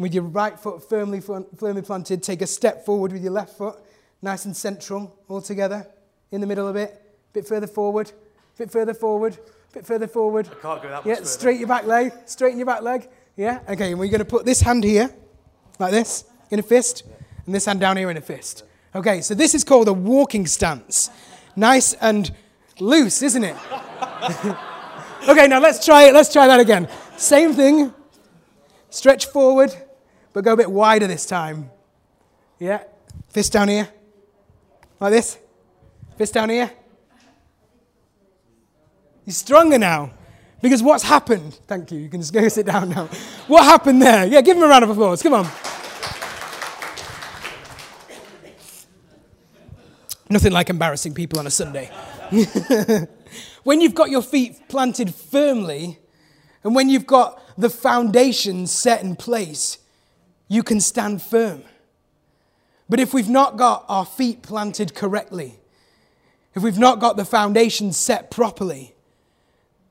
With 0.00 0.14
your 0.14 0.24
right 0.24 0.58
foot 0.58 0.88
firmly, 0.88 1.20
firmly 1.20 1.82
planted, 1.82 2.22
take 2.22 2.40
a 2.40 2.46
step 2.46 2.86
forward 2.86 3.12
with 3.12 3.22
your 3.22 3.32
left 3.32 3.58
foot, 3.58 3.76
nice 4.22 4.46
and 4.46 4.56
central, 4.56 5.14
all 5.28 5.42
together. 5.42 5.86
In 6.32 6.40
the 6.40 6.46
middle 6.46 6.66
a 6.68 6.72
bit, 6.72 6.90
a 6.92 7.32
bit 7.34 7.46
further 7.46 7.66
forward, 7.66 8.10
a 8.54 8.58
bit 8.58 8.70
further 8.70 8.94
forward, 8.94 9.34
a 9.34 9.74
bit 9.74 9.84
further 9.84 10.06
forward. 10.06 10.48
I 10.48 10.54
can't 10.62 10.82
go 10.82 10.88
that 10.88 11.04
Yeah, 11.04 11.22
straight 11.24 11.58
your 11.58 11.68
back 11.68 11.84
leg, 11.84 12.14
straighten 12.24 12.58
your 12.58 12.64
back 12.64 12.80
leg. 12.80 13.10
Yeah, 13.36 13.60
okay, 13.68 13.90
and 13.90 14.00
we're 14.00 14.08
going 14.08 14.20
to 14.20 14.24
put 14.24 14.46
this 14.46 14.62
hand 14.62 14.84
here, 14.84 15.14
like 15.78 15.90
this, 15.90 16.24
in 16.50 16.58
a 16.58 16.62
fist, 16.62 17.02
and 17.44 17.54
this 17.54 17.66
hand 17.66 17.80
down 17.80 17.98
here 17.98 18.10
in 18.10 18.16
a 18.16 18.22
fist. 18.22 18.64
Okay, 18.94 19.20
so 19.20 19.34
this 19.34 19.54
is 19.54 19.64
called 19.64 19.86
a 19.86 19.92
walking 19.92 20.46
stance. 20.46 21.10
Nice 21.56 21.92
and 21.92 22.34
loose, 22.78 23.20
isn't 23.20 23.44
it? 23.44 23.56
okay, 25.28 25.46
now 25.46 25.60
let's 25.60 25.84
try 25.84 26.04
it. 26.04 26.14
Let's 26.14 26.32
try 26.32 26.46
that 26.46 26.58
again. 26.58 26.88
Same 27.18 27.52
thing. 27.52 27.92
Stretch 28.88 29.26
forward, 29.26 29.74
but 30.32 30.44
go 30.44 30.52
a 30.52 30.56
bit 30.56 30.70
wider 30.70 31.06
this 31.06 31.26
time. 31.26 31.70
Yeah. 32.58 32.82
Fist 33.28 33.52
down 33.52 33.68
here. 33.68 33.88
Like 34.98 35.12
this. 35.12 35.38
Fist 36.16 36.34
down 36.34 36.50
here. 36.50 36.70
You're 39.24 39.34
stronger 39.34 39.78
now. 39.78 40.12
Because 40.62 40.82
what's 40.82 41.02
happened? 41.02 41.54
Thank 41.66 41.90
you. 41.90 41.98
You 41.98 42.08
can 42.08 42.20
just 42.20 42.32
go 42.32 42.46
sit 42.48 42.66
down 42.66 42.90
now. 42.90 43.06
What 43.46 43.64
happened 43.64 44.02
there? 44.02 44.26
Yeah, 44.26 44.42
give 44.42 44.56
him 44.56 44.62
a 44.62 44.68
round 44.68 44.84
of 44.84 44.90
applause. 44.90 45.22
Come 45.22 45.34
on. 45.34 45.44
Nothing 50.28 50.52
like 50.52 50.70
embarrassing 50.70 51.14
people 51.14 51.38
on 51.38 51.46
a 51.46 51.50
Sunday. 51.50 51.90
when 53.64 53.80
you've 53.80 53.94
got 53.94 54.10
your 54.10 54.22
feet 54.22 54.68
planted 54.68 55.12
firmly, 55.14 55.98
and 56.62 56.74
when 56.74 56.88
you've 56.88 57.06
got 57.06 57.42
the 57.58 57.70
foundation 57.70 58.66
set 58.66 59.02
in 59.02 59.16
place, 59.16 59.78
you 60.50 60.64
can 60.64 60.80
stand 60.80 61.22
firm. 61.22 61.62
But 62.88 62.98
if 62.98 63.14
we've 63.14 63.28
not 63.28 63.56
got 63.56 63.84
our 63.88 64.04
feet 64.04 64.42
planted 64.42 64.96
correctly, 64.96 65.60
if 66.54 66.62
we've 66.64 66.76
not 66.76 66.98
got 66.98 67.16
the 67.16 67.24
foundation 67.24 67.92
set 67.92 68.32
properly, 68.32 68.92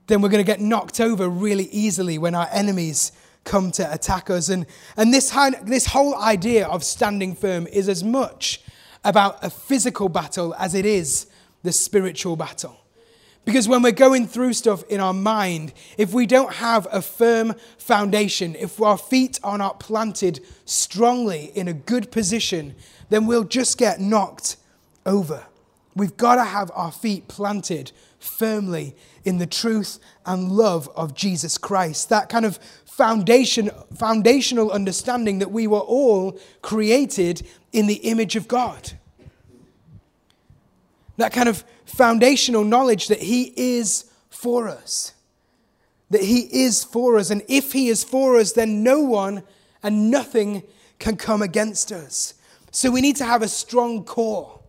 then 0.07 0.21
we're 0.21 0.27
going 0.27 0.43
to 0.43 0.51
get 0.51 0.59
knocked 0.59 0.99
over 0.99 1.29
really 1.29 1.69
easily 1.71 2.17
when 2.17 2.35
our 2.35 2.49
enemies 2.51 3.13
come 3.45 3.71
to 3.71 3.93
attack 3.93 4.29
us. 4.29 4.49
And, 4.49 4.65
and 4.97 5.13
this, 5.13 5.33
this 5.63 5.85
whole 5.85 6.13
idea 6.17 6.67
of 6.67 6.83
standing 6.83 7.35
firm 7.35 7.65
is 7.67 7.87
as 7.87 8.03
much 8.03 8.61
about 9.05 9.41
a 9.41 9.49
physical 9.49 10.09
battle 10.09 10.53
as 10.59 10.75
it 10.75 10.85
is 10.85 11.27
the 11.63 11.71
spiritual 11.71 12.35
battle. 12.35 12.78
Because 13.49 13.67
when 13.67 13.81
we're 13.81 13.91
going 13.91 14.27
through 14.27 14.53
stuff 14.53 14.83
in 14.89 14.99
our 14.99 15.11
mind, 15.11 15.73
if 15.97 16.13
we 16.13 16.27
don't 16.27 16.53
have 16.53 16.87
a 16.91 17.01
firm 17.01 17.55
foundation, 17.79 18.53
if 18.53 18.79
our 18.79 18.95
feet 18.95 19.39
are 19.43 19.57
not 19.57 19.79
planted 19.79 20.39
strongly 20.65 21.51
in 21.55 21.67
a 21.67 21.73
good 21.73 22.11
position, 22.11 22.75
then 23.09 23.25
we'll 23.25 23.43
just 23.43 23.79
get 23.79 23.99
knocked 23.99 24.57
over. 25.03 25.47
We've 25.95 26.15
got 26.15 26.35
to 26.35 26.43
have 26.43 26.69
our 26.75 26.91
feet 26.91 27.27
planted 27.27 27.91
firmly 28.19 28.95
in 29.25 29.39
the 29.39 29.47
truth 29.47 29.97
and 30.27 30.51
love 30.51 30.87
of 30.95 31.15
Jesus 31.15 31.57
Christ. 31.57 32.09
That 32.09 32.29
kind 32.29 32.45
of 32.45 32.59
foundation, 32.85 33.71
foundational 33.97 34.69
understanding 34.69 35.39
that 35.39 35.49
we 35.49 35.65
were 35.65 35.79
all 35.79 36.37
created 36.61 37.41
in 37.71 37.87
the 37.87 37.95
image 37.95 38.35
of 38.35 38.47
God. 38.47 38.91
That 41.19 41.33
kind 41.33 41.49
of 41.49 41.65
foundational 41.83 42.63
knowledge 42.63 43.09
that 43.09 43.21
He 43.21 43.53
is 43.57 44.05
for 44.29 44.69
us. 44.69 45.13
That 46.09 46.23
He 46.23 46.63
is 46.63 46.85
for 46.85 47.17
us. 47.17 47.29
And 47.29 47.43
if 47.49 47.73
He 47.73 47.89
is 47.89 48.05
for 48.05 48.37
us, 48.37 48.53
then 48.53 48.83
no 48.83 49.01
one 49.01 49.43
and 49.83 50.09
nothing 50.09 50.63
can 50.97 51.17
come 51.17 51.41
against 51.41 51.91
us. 51.91 52.35
So 52.71 52.89
we 52.89 53.01
need 53.01 53.17
to 53.17 53.25
have 53.25 53.41
a 53.41 53.49
strong 53.49 54.05
core. 54.05 54.61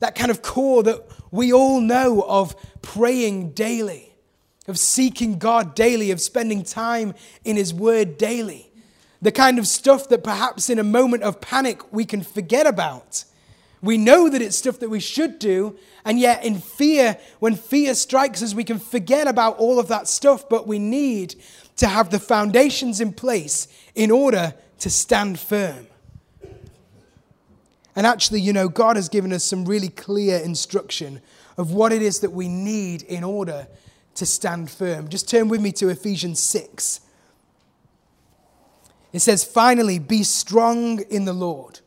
That 0.00 0.16
kind 0.16 0.32
of 0.32 0.42
core 0.42 0.82
that 0.82 1.04
we 1.30 1.52
all 1.52 1.80
know 1.80 2.24
of 2.26 2.56
praying 2.82 3.52
daily, 3.52 4.12
of 4.66 4.76
seeking 4.76 5.38
God 5.38 5.76
daily, 5.76 6.10
of 6.10 6.20
spending 6.20 6.64
time 6.64 7.14
in 7.44 7.56
His 7.56 7.72
Word 7.72 8.18
daily. 8.18 8.72
The 9.22 9.30
kind 9.30 9.60
of 9.60 9.68
stuff 9.68 10.08
that 10.08 10.24
perhaps 10.24 10.68
in 10.68 10.80
a 10.80 10.84
moment 10.84 11.22
of 11.22 11.40
panic 11.40 11.92
we 11.92 12.04
can 12.04 12.22
forget 12.22 12.66
about. 12.66 13.24
We 13.80 13.96
know 13.96 14.28
that 14.28 14.42
it's 14.42 14.56
stuff 14.56 14.80
that 14.80 14.90
we 14.90 15.00
should 15.00 15.38
do, 15.38 15.78
and 16.04 16.18
yet 16.18 16.44
in 16.44 16.58
fear, 16.58 17.16
when 17.38 17.54
fear 17.54 17.94
strikes 17.94 18.42
us, 18.42 18.54
we 18.54 18.64
can 18.64 18.78
forget 18.78 19.28
about 19.28 19.58
all 19.58 19.78
of 19.78 19.88
that 19.88 20.08
stuff, 20.08 20.48
but 20.48 20.66
we 20.66 20.78
need 20.78 21.36
to 21.76 21.86
have 21.86 22.10
the 22.10 22.18
foundations 22.18 23.00
in 23.00 23.12
place 23.12 23.68
in 23.94 24.10
order 24.10 24.54
to 24.80 24.90
stand 24.90 25.38
firm. 25.38 25.86
And 27.94 28.06
actually, 28.06 28.40
you 28.40 28.52
know, 28.52 28.68
God 28.68 28.96
has 28.96 29.08
given 29.08 29.32
us 29.32 29.44
some 29.44 29.64
really 29.64 29.88
clear 29.88 30.38
instruction 30.38 31.20
of 31.56 31.72
what 31.72 31.92
it 31.92 32.02
is 32.02 32.20
that 32.20 32.30
we 32.30 32.48
need 32.48 33.02
in 33.02 33.24
order 33.24 33.66
to 34.14 34.26
stand 34.26 34.70
firm. 34.70 35.08
Just 35.08 35.28
turn 35.28 35.48
with 35.48 35.60
me 35.60 35.72
to 35.72 35.88
Ephesians 35.88 36.40
6. 36.40 37.00
It 39.12 39.20
says, 39.20 39.44
Finally, 39.44 39.98
be 39.98 40.22
strong 40.22 41.00
in 41.10 41.24
the 41.24 41.32
Lord. 41.32 41.80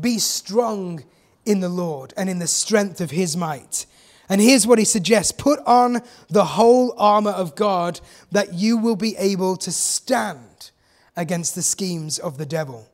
Be 0.00 0.18
strong 0.18 1.04
in 1.48 1.60
the 1.60 1.68
Lord 1.68 2.12
and 2.16 2.28
in 2.28 2.38
the 2.38 2.46
strength 2.46 3.00
of 3.00 3.10
his 3.10 3.36
might. 3.36 3.86
And 4.28 4.40
here's 4.40 4.66
what 4.66 4.78
he 4.78 4.84
suggests 4.84 5.32
put 5.32 5.58
on 5.60 6.02
the 6.28 6.44
whole 6.44 6.94
armor 6.98 7.30
of 7.30 7.56
God 7.56 8.00
that 8.30 8.52
you 8.52 8.76
will 8.76 8.96
be 8.96 9.16
able 9.16 9.56
to 9.56 9.72
stand 9.72 10.70
against 11.16 11.54
the 11.54 11.62
schemes 11.62 12.18
of 12.18 12.36
the 12.36 12.46
devil. 12.46 12.86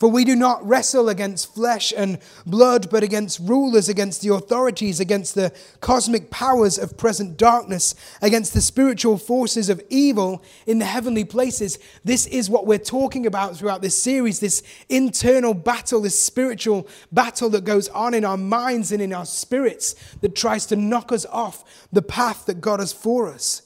For 0.00 0.10
we 0.10 0.24
do 0.24 0.34
not 0.34 0.66
wrestle 0.66 1.10
against 1.10 1.54
flesh 1.54 1.92
and 1.94 2.20
blood, 2.46 2.88
but 2.88 3.02
against 3.02 3.38
rulers, 3.38 3.90
against 3.90 4.22
the 4.22 4.32
authorities, 4.32 4.98
against 4.98 5.34
the 5.34 5.52
cosmic 5.82 6.30
powers 6.30 6.78
of 6.78 6.96
present 6.96 7.36
darkness, 7.36 7.94
against 8.22 8.54
the 8.54 8.62
spiritual 8.62 9.18
forces 9.18 9.68
of 9.68 9.82
evil 9.90 10.42
in 10.66 10.78
the 10.78 10.86
heavenly 10.86 11.24
places. 11.24 11.78
This 12.02 12.24
is 12.26 12.48
what 12.48 12.66
we're 12.66 12.78
talking 12.78 13.26
about 13.26 13.58
throughout 13.58 13.82
this 13.82 14.02
series 14.02 14.40
this 14.40 14.62
internal 14.88 15.52
battle, 15.52 16.00
this 16.00 16.18
spiritual 16.18 16.88
battle 17.12 17.50
that 17.50 17.64
goes 17.64 17.88
on 17.88 18.14
in 18.14 18.24
our 18.24 18.38
minds 18.38 18.92
and 18.92 19.02
in 19.02 19.12
our 19.12 19.26
spirits 19.26 19.94
that 20.22 20.34
tries 20.34 20.64
to 20.66 20.76
knock 20.76 21.12
us 21.12 21.26
off 21.26 21.62
the 21.92 22.00
path 22.00 22.46
that 22.46 22.62
God 22.62 22.80
has 22.80 22.94
for 22.94 23.30
us. 23.30 23.60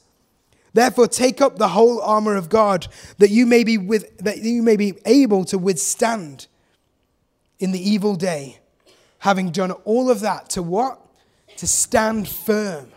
Therefore, 0.75 1.07
take 1.07 1.41
up 1.41 1.57
the 1.57 1.69
whole 1.69 2.03
armor 2.03 2.35
of 2.35 2.49
God, 2.49 2.89
that 3.19 3.31
you 3.31 3.47
may 3.47 3.63
be 3.63 3.79
with, 3.79 4.19
that 4.19 4.39
you 4.39 4.61
may 4.61 4.77
be 4.77 4.95
able 5.07 5.45
to 5.47 5.57
withstand 5.57 6.49
in 7.61 7.71
the 7.71 7.79
evil 7.79 8.17
day. 8.17 8.59
Having 9.21 9.53
done 9.53 9.71
all 9.71 10.11
of 10.11 10.21
that, 10.21 10.51
to 10.51 10.63
what? 10.63 11.01
To 11.59 11.69
stand 11.69 12.29
firm. 12.29 12.91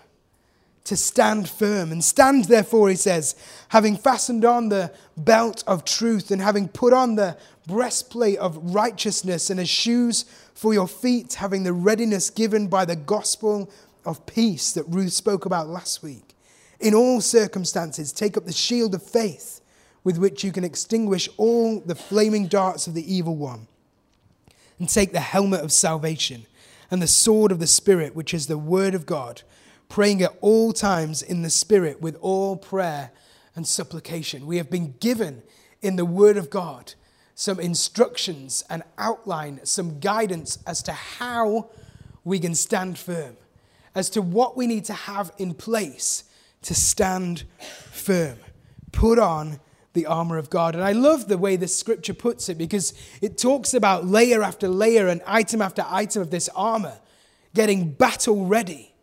To 0.86 0.98
stand 0.98 1.48
firm. 1.48 1.92
And 1.92 2.04
stand, 2.04 2.46
therefore, 2.46 2.90
he 2.90 2.96
says, 2.96 3.36
having 3.70 3.96
fastened 3.96 4.44
on 4.44 4.70
the 4.70 4.92
belt 5.16 5.64
of 5.68 5.86
truth, 5.86 6.32
and 6.32 6.42
having 6.42 6.68
put 6.68 6.94
on 6.94 7.16
the 7.16 7.38
breastplate 7.68 8.40
of 8.40 8.74
righteousness, 8.74 9.52
and 9.52 9.60
as 9.60 9.70
shoes 9.70 10.26
for 10.56 10.74
your 10.74 10.88
feet, 10.88 11.36
having 11.36 11.62
the 11.62 11.74
readiness 11.74 12.32
given 12.32 12.68
by 12.68 12.86
the 12.86 12.96
gospel 12.96 13.70
of 14.04 14.26
peace 14.26 14.72
that 14.72 14.86
Ruth 14.88 15.14
spoke 15.14 15.46
about 15.46 15.68
last 15.68 16.02
week 16.02 16.34
in 16.80 16.94
all 16.94 17.22
circumstances, 17.22 18.12
take 18.12 18.38
up 18.38 18.46
the 18.46 18.54
shield 18.54 18.94
of 18.94 19.04
faith 19.04 19.62
with 20.04 20.18
which 20.18 20.44
you 20.44 20.52
can 20.52 20.64
extinguish 20.64 21.28
all 21.38 21.80
the 21.80 21.96
flaming 21.96 22.48
darts 22.48 22.88
of 22.88 22.94
the 22.94 23.14
evil 23.14 23.36
one. 23.36 23.68
And 24.80 24.88
take 24.88 25.12
the 25.12 25.20
helmet 25.20 25.62
of 25.62 25.72
salvation 25.72 26.46
and 26.92 27.02
the 27.02 27.08
sword 27.08 27.52
of 27.52 27.60
the 27.60 27.68
Spirit, 27.68 28.16
which 28.16 28.34
is 28.34 28.48
the 28.48 28.58
word 28.58 28.94
of 28.94 29.06
God, 29.06 29.42
praying 29.90 30.22
at 30.22 30.38
all 30.40 30.72
times 30.72 31.22
in 31.22 31.42
the 31.42 31.50
Spirit 31.50 32.00
with 32.02 32.16
all 32.22 32.56
prayer 32.56 33.12
and 33.56 33.68
supplication. 33.68 34.46
We 34.46 34.58
have 34.58 34.70
been 34.70 34.94
given 35.00 35.42
in 35.82 35.96
the 35.96 36.06
word 36.06 36.38
of 36.38 36.50
God 36.50 36.94
some 37.34 37.60
instructions 37.60 38.64
and 38.70 38.84
outline, 38.98 39.60
some 39.64 40.00
guidance 40.00 40.60
as 40.66 40.82
to 40.84 40.92
how 40.92 41.70
we 42.24 42.40
can 42.40 42.56
stand 42.56 42.98
firm, 42.98 43.36
as 43.96 44.10
to 44.12 44.22
what 44.22 44.56
we 44.56 44.68
need 44.68 44.86
to 44.86 44.94
have 44.94 45.32
in 45.38 45.54
place 45.54 46.24
to 46.68 46.76
stand 46.76 47.46
firm. 47.92 48.38
Put 48.92 49.20
on 49.20 49.62
the 49.94 50.06
armor 50.06 50.38
of 50.38 50.50
God. 50.50 50.76
And 50.76 50.84
I 50.84 50.92
love 50.92 51.30
the 51.30 51.38
way 51.38 51.56
the 51.56 51.68
scripture 51.68 52.14
puts 52.14 52.50
it 52.50 52.58
because 52.58 52.94
it 53.22 53.38
talks 53.38 53.74
about 53.74 54.06
layer 54.06 54.44
after 54.44 54.68
layer 54.68 55.08
and 55.08 55.22
item 55.26 55.62
after 55.62 55.86
item 55.88 56.22
of 56.22 56.30
this 56.30 56.50
armor 56.56 57.00
getting 57.56 57.92
battle 57.92 58.46
ready. 58.46 58.94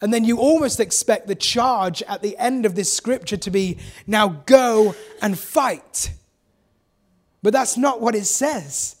And 0.00 0.12
then 0.12 0.24
you 0.24 0.38
almost 0.38 0.80
expect 0.80 1.28
the 1.28 1.36
charge 1.36 2.02
at 2.02 2.20
the 2.20 2.36
end 2.36 2.66
of 2.66 2.74
this 2.74 2.92
scripture 2.92 3.36
to 3.38 3.50
be 3.50 3.78
now 4.08 4.42
go 4.44 4.96
and 5.22 5.38
fight. 5.38 6.10
But 7.44 7.52
that's 7.52 7.76
not 7.76 8.00
what 8.00 8.16
it 8.16 8.26
says. 8.26 8.96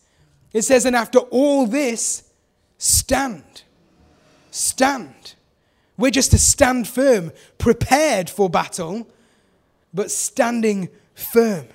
It 0.52 0.62
says, 0.62 0.86
and 0.86 0.94
after 0.94 1.18
all 1.18 1.66
this, 1.66 2.30
stand. 2.78 3.64
Stand. 4.52 5.34
We're 5.96 6.10
just 6.10 6.32
to 6.32 6.38
stand 6.38 6.88
firm, 6.88 7.32
prepared 7.58 8.28
for 8.28 8.50
battle, 8.50 9.08
but 9.92 10.10
standing 10.10 10.88
firm. 11.14 11.68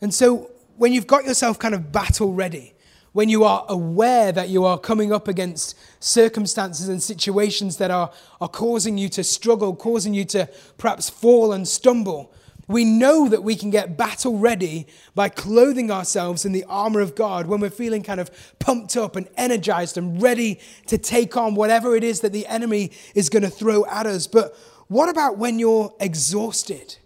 And 0.00 0.12
so, 0.12 0.50
when 0.76 0.92
you've 0.92 1.06
got 1.06 1.24
yourself 1.24 1.58
kind 1.58 1.74
of 1.74 1.92
battle 1.92 2.32
ready, 2.32 2.74
when 3.12 3.28
you 3.28 3.44
are 3.44 3.64
aware 3.68 4.32
that 4.32 4.48
you 4.48 4.64
are 4.64 4.76
coming 4.76 5.12
up 5.12 5.28
against 5.28 5.78
circumstances 6.00 6.88
and 6.88 7.02
situations 7.02 7.76
that 7.76 7.90
are, 7.90 8.10
are 8.40 8.48
causing 8.48 8.98
you 8.98 9.08
to 9.10 9.22
struggle, 9.22 9.74
causing 9.76 10.12
you 10.12 10.24
to 10.24 10.48
perhaps 10.78 11.08
fall 11.08 11.52
and 11.52 11.66
stumble, 11.68 12.32
we 12.66 12.84
know 12.84 13.28
that 13.28 13.42
we 13.42 13.56
can 13.56 13.70
get 13.70 13.96
battle 13.96 14.38
ready 14.38 14.86
by 15.14 15.28
clothing 15.28 15.90
ourselves 15.90 16.44
in 16.44 16.52
the 16.52 16.64
armor 16.64 17.00
of 17.00 17.14
God 17.14 17.46
when 17.46 17.60
we're 17.60 17.70
feeling 17.70 18.02
kind 18.02 18.20
of 18.20 18.30
pumped 18.58 18.96
up 18.96 19.16
and 19.16 19.28
energized 19.36 19.98
and 19.98 20.20
ready 20.22 20.58
to 20.86 20.96
take 20.96 21.36
on 21.36 21.54
whatever 21.54 21.94
it 21.94 22.04
is 22.04 22.20
that 22.20 22.32
the 22.32 22.46
enemy 22.46 22.90
is 23.14 23.28
going 23.28 23.42
to 23.42 23.50
throw 23.50 23.84
at 23.86 24.06
us. 24.06 24.26
But 24.26 24.56
what 24.88 25.08
about 25.08 25.38
when 25.38 25.58
you're 25.58 25.94
exhausted? 26.00 26.96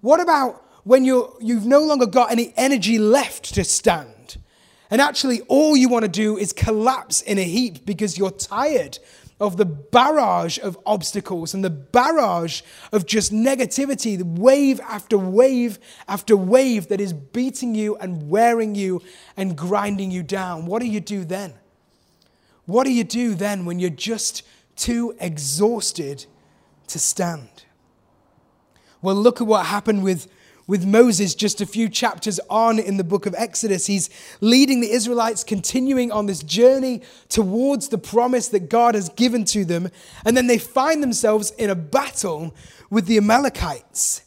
What 0.00 0.20
about 0.20 0.64
when 0.84 1.04
you're, 1.04 1.32
you've 1.40 1.66
no 1.66 1.80
longer 1.80 2.06
got 2.06 2.30
any 2.30 2.54
energy 2.56 2.98
left 2.98 3.54
to 3.54 3.64
stand? 3.64 4.38
And 4.90 5.00
actually, 5.00 5.40
all 5.42 5.76
you 5.76 5.88
want 5.88 6.04
to 6.04 6.10
do 6.10 6.38
is 6.38 6.52
collapse 6.52 7.20
in 7.20 7.38
a 7.38 7.44
heap 7.44 7.84
because 7.84 8.16
you're 8.16 8.30
tired 8.30 8.98
of 9.38 9.56
the 9.56 9.66
barrage 9.66 10.58
of 10.58 10.78
obstacles 10.86 11.52
and 11.52 11.62
the 11.62 11.70
barrage 11.70 12.62
of 12.90 13.04
just 13.04 13.32
negativity, 13.32 14.16
the 14.16 14.24
wave 14.24 14.80
after 14.80 15.18
wave 15.18 15.78
after 16.08 16.36
wave 16.36 16.88
that 16.88 17.00
is 17.00 17.12
beating 17.12 17.74
you 17.74 17.96
and 17.96 18.30
wearing 18.30 18.74
you 18.74 19.02
and 19.36 19.56
grinding 19.56 20.10
you 20.10 20.22
down. 20.22 20.64
What 20.64 20.80
do 20.80 20.88
you 20.88 21.00
do 21.00 21.24
then? 21.24 21.54
What 22.64 22.84
do 22.84 22.92
you 22.92 23.04
do 23.04 23.34
then 23.34 23.64
when 23.64 23.78
you're 23.78 23.90
just 23.90 24.42
too 24.74 25.14
exhausted 25.20 26.26
to 26.88 26.98
stand? 26.98 27.64
Well, 29.02 29.14
look 29.14 29.40
at 29.40 29.46
what 29.46 29.66
happened 29.66 30.02
with 30.02 30.28
with 30.66 30.84
Moses 30.84 31.34
just 31.34 31.60
a 31.60 31.66
few 31.66 31.88
chapters 31.88 32.40
on 32.50 32.78
in 32.78 32.96
the 32.96 33.04
book 33.04 33.26
of 33.26 33.34
Exodus. 33.36 33.86
He's 33.86 34.10
leading 34.40 34.80
the 34.80 34.90
Israelites, 34.90 35.44
continuing 35.44 36.10
on 36.10 36.26
this 36.26 36.42
journey 36.42 37.02
towards 37.28 37.88
the 37.88 37.98
promise 37.98 38.48
that 38.48 38.68
God 38.68 38.94
has 38.94 39.08
given 39.10 39.44
to 39.46 39.64
them. 39.64 39.88
And 40.24 40.36
then 40.36 40.46
they 40.46 40.58
find 40.58 41.02
themselves 41.02 41.52
in 41.52 41.70
a 41.70 41.74
battle 41.74 42.54
with 42.90 43.06
the 43.06 43.16
Amalekites. 43.16 44.22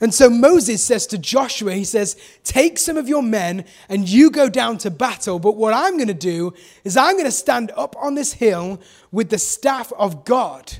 And 0.00 0.14
so 0.14 0.30
Moses 0.30 0.82
says 0.82 1.08
to 1.08 1.18
Joshua, 1.18 1.72
he 1.72 1.84
says, 1.84 2.16
Take 2.44 2.78
some 2.78 2.96
of 2.96 3.08
your 3.08 3.22
men 3.22 3.64
and 3.88 4.08
you 4.08 4.30
go 4.30 4.48
down 4.48 4.78
to 4.78 4.90
battle. 4.90 5.40
But 5.40 5.56
what 5.56 5.74
I'm 5.74 5.96
going 5.96 6.08
to 6.08 6.14
do 6.14 6.54
is 6.84 6.96
I'm 6.96 7.14
going 7.14 7.24
to 7.24 7.32
stand 7.32 7.72
up 7.76 7.96
on 7.96 8.14
this 8.14 8.32
hill 8.34 8.80
with 9.10 9.30
the 9.30 9.38
staff 9.38 9.92
of 9.98 10.24
God 10.24 10.72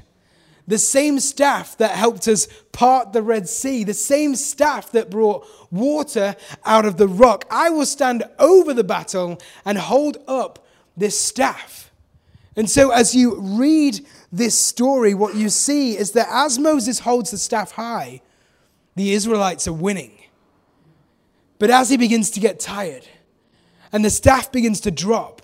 the 0.68 0.78
same 0.78 1.18
staff 1.18 1.78
that 1.78 1.92
helped 1.92 2.28
us 2.28 2.46
part 2.72 3.14
the 3.14 3.22
Red 3.22 3.48
Sea, 3.48 3.85
the 3.85 3.94
same 3.94 4.37
staff 4.37 4.92
that 4.92 5.11
brought 5.11 5.46
water 5.70 6.37
out 6.64 6.85
of 6.85 6.98
the 6.98 7.09
rock. 7.09 7.46
I 7.50 7.70
will 7.70 7.87
stand 7.87 8.22
over 8.38 8.74
the 8.74 8.85
battle 8.85 9.40
and 9.64 9.78
hold 9.78 10.18
up 10.28 10.64
this 10.94 11.18
staff. 11.18 11.90
And 12.54 12.68
so, 12.68 12.90
as 12.90 13.14
you 13.14 13.40
read 13.40 14.04
this 14.31 14.59
story, 14.59 15.14
what 15.14 15.35
you 15.35 15.48
see 15.48 15.96
is 15.96 16.12
that 16.12 16.28
as 16.31 16.59
Moses 16.59 16.98
holds 17.00 17.31
the 17.31 17.38
staff 17.38 17.72
high, 17.72 18.20
the 18.94 19.12
Israelites 19.12 19.66
are 19.66 19.72
winning. 19.72 20.18
But 21.59 21.70
as 21.70 21.88
he 21.88 21.96
begins 21.96 22.31
to 22.33 22.40
get 22.40 22.61
tired 22.61 23.07
and 23.90 24.04
the 24.04 24.11
staff 24.11 24.52
begins 24.52 24.81
to 24.83 24.90
drop, 24.90 25.38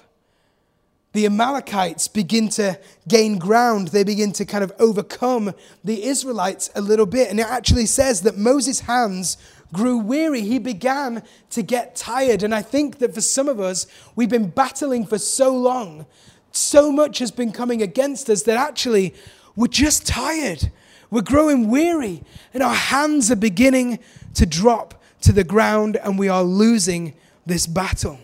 the 1.15 1.27
Amalekites 1.27 2.09
begin 2.09 2.49
to 2.51 2.79
gain 3.07 3.39
ground. 3.39 3.89
They 3.89 4.03
begin 4.03 4.33
to 4.33 4.45
kind 4.45 4.65
of 4.65 4.73
overcome 4.81 5.55
the 5.85 6.03
Israelites 6.05 6.71
a 6.75 6.81
little 6.81 7.07
bit. 7.07 7.31
And 7.31 7.39
it 7.39 7.47
actually 7.47 7.87
says 7.87 8.23
that 8.23 8.37
Moses' 8.37 8.81
hands 8.81 9.39
grew 9.73 9.97
weary. 9.97 10.41
He 10.41 10.59
began 10.59 11.23
to 11.51 11.63
get 11.63 11.95
tired. 11.95 12.43
And 12.43 12.53
I 12.53 12.63
think 12.63 12.99
that 12.99 13.15
for 13.15 13.21
some 13.21 13.49
of 13.49 13.61
us, 13.61 13.87
we've 14.17 14.29
been 14.29 14.51
battling 14.51 15.07
for 15.07 15.19
so 15.19 15.55
long. 15.57 16.05
So 16.51 16.91
much 16.91 17.21
has 17.21 17.31
been 17.31 17.53
coming 17.53 17.81
against 17.81 18.29
us 18.29 18.43
that 18.43 18.57
actually 18.57 19.15
we're 19.55 19.69
just 19.69 20.09
tired. 20.09 20.73
We're 21.13 21.23
growing 21.23 21.71
weary. 21.71 22.25
And 22.53 22.61
our 22.61 22.75
hands 22.75 23.31
are 23.31 23.37
beginning 23.37 24.01
to 24.35 24.47
drop 24.47 25.01
to 25.21 25.31
the 25.31 25.45
ground 25.45 25.97
and 25.97 26.19
we 26.19 26.29
are 26.29 26.43
losing 26.43 27.15
this 27.47 27.69
battle. 27.69 28.19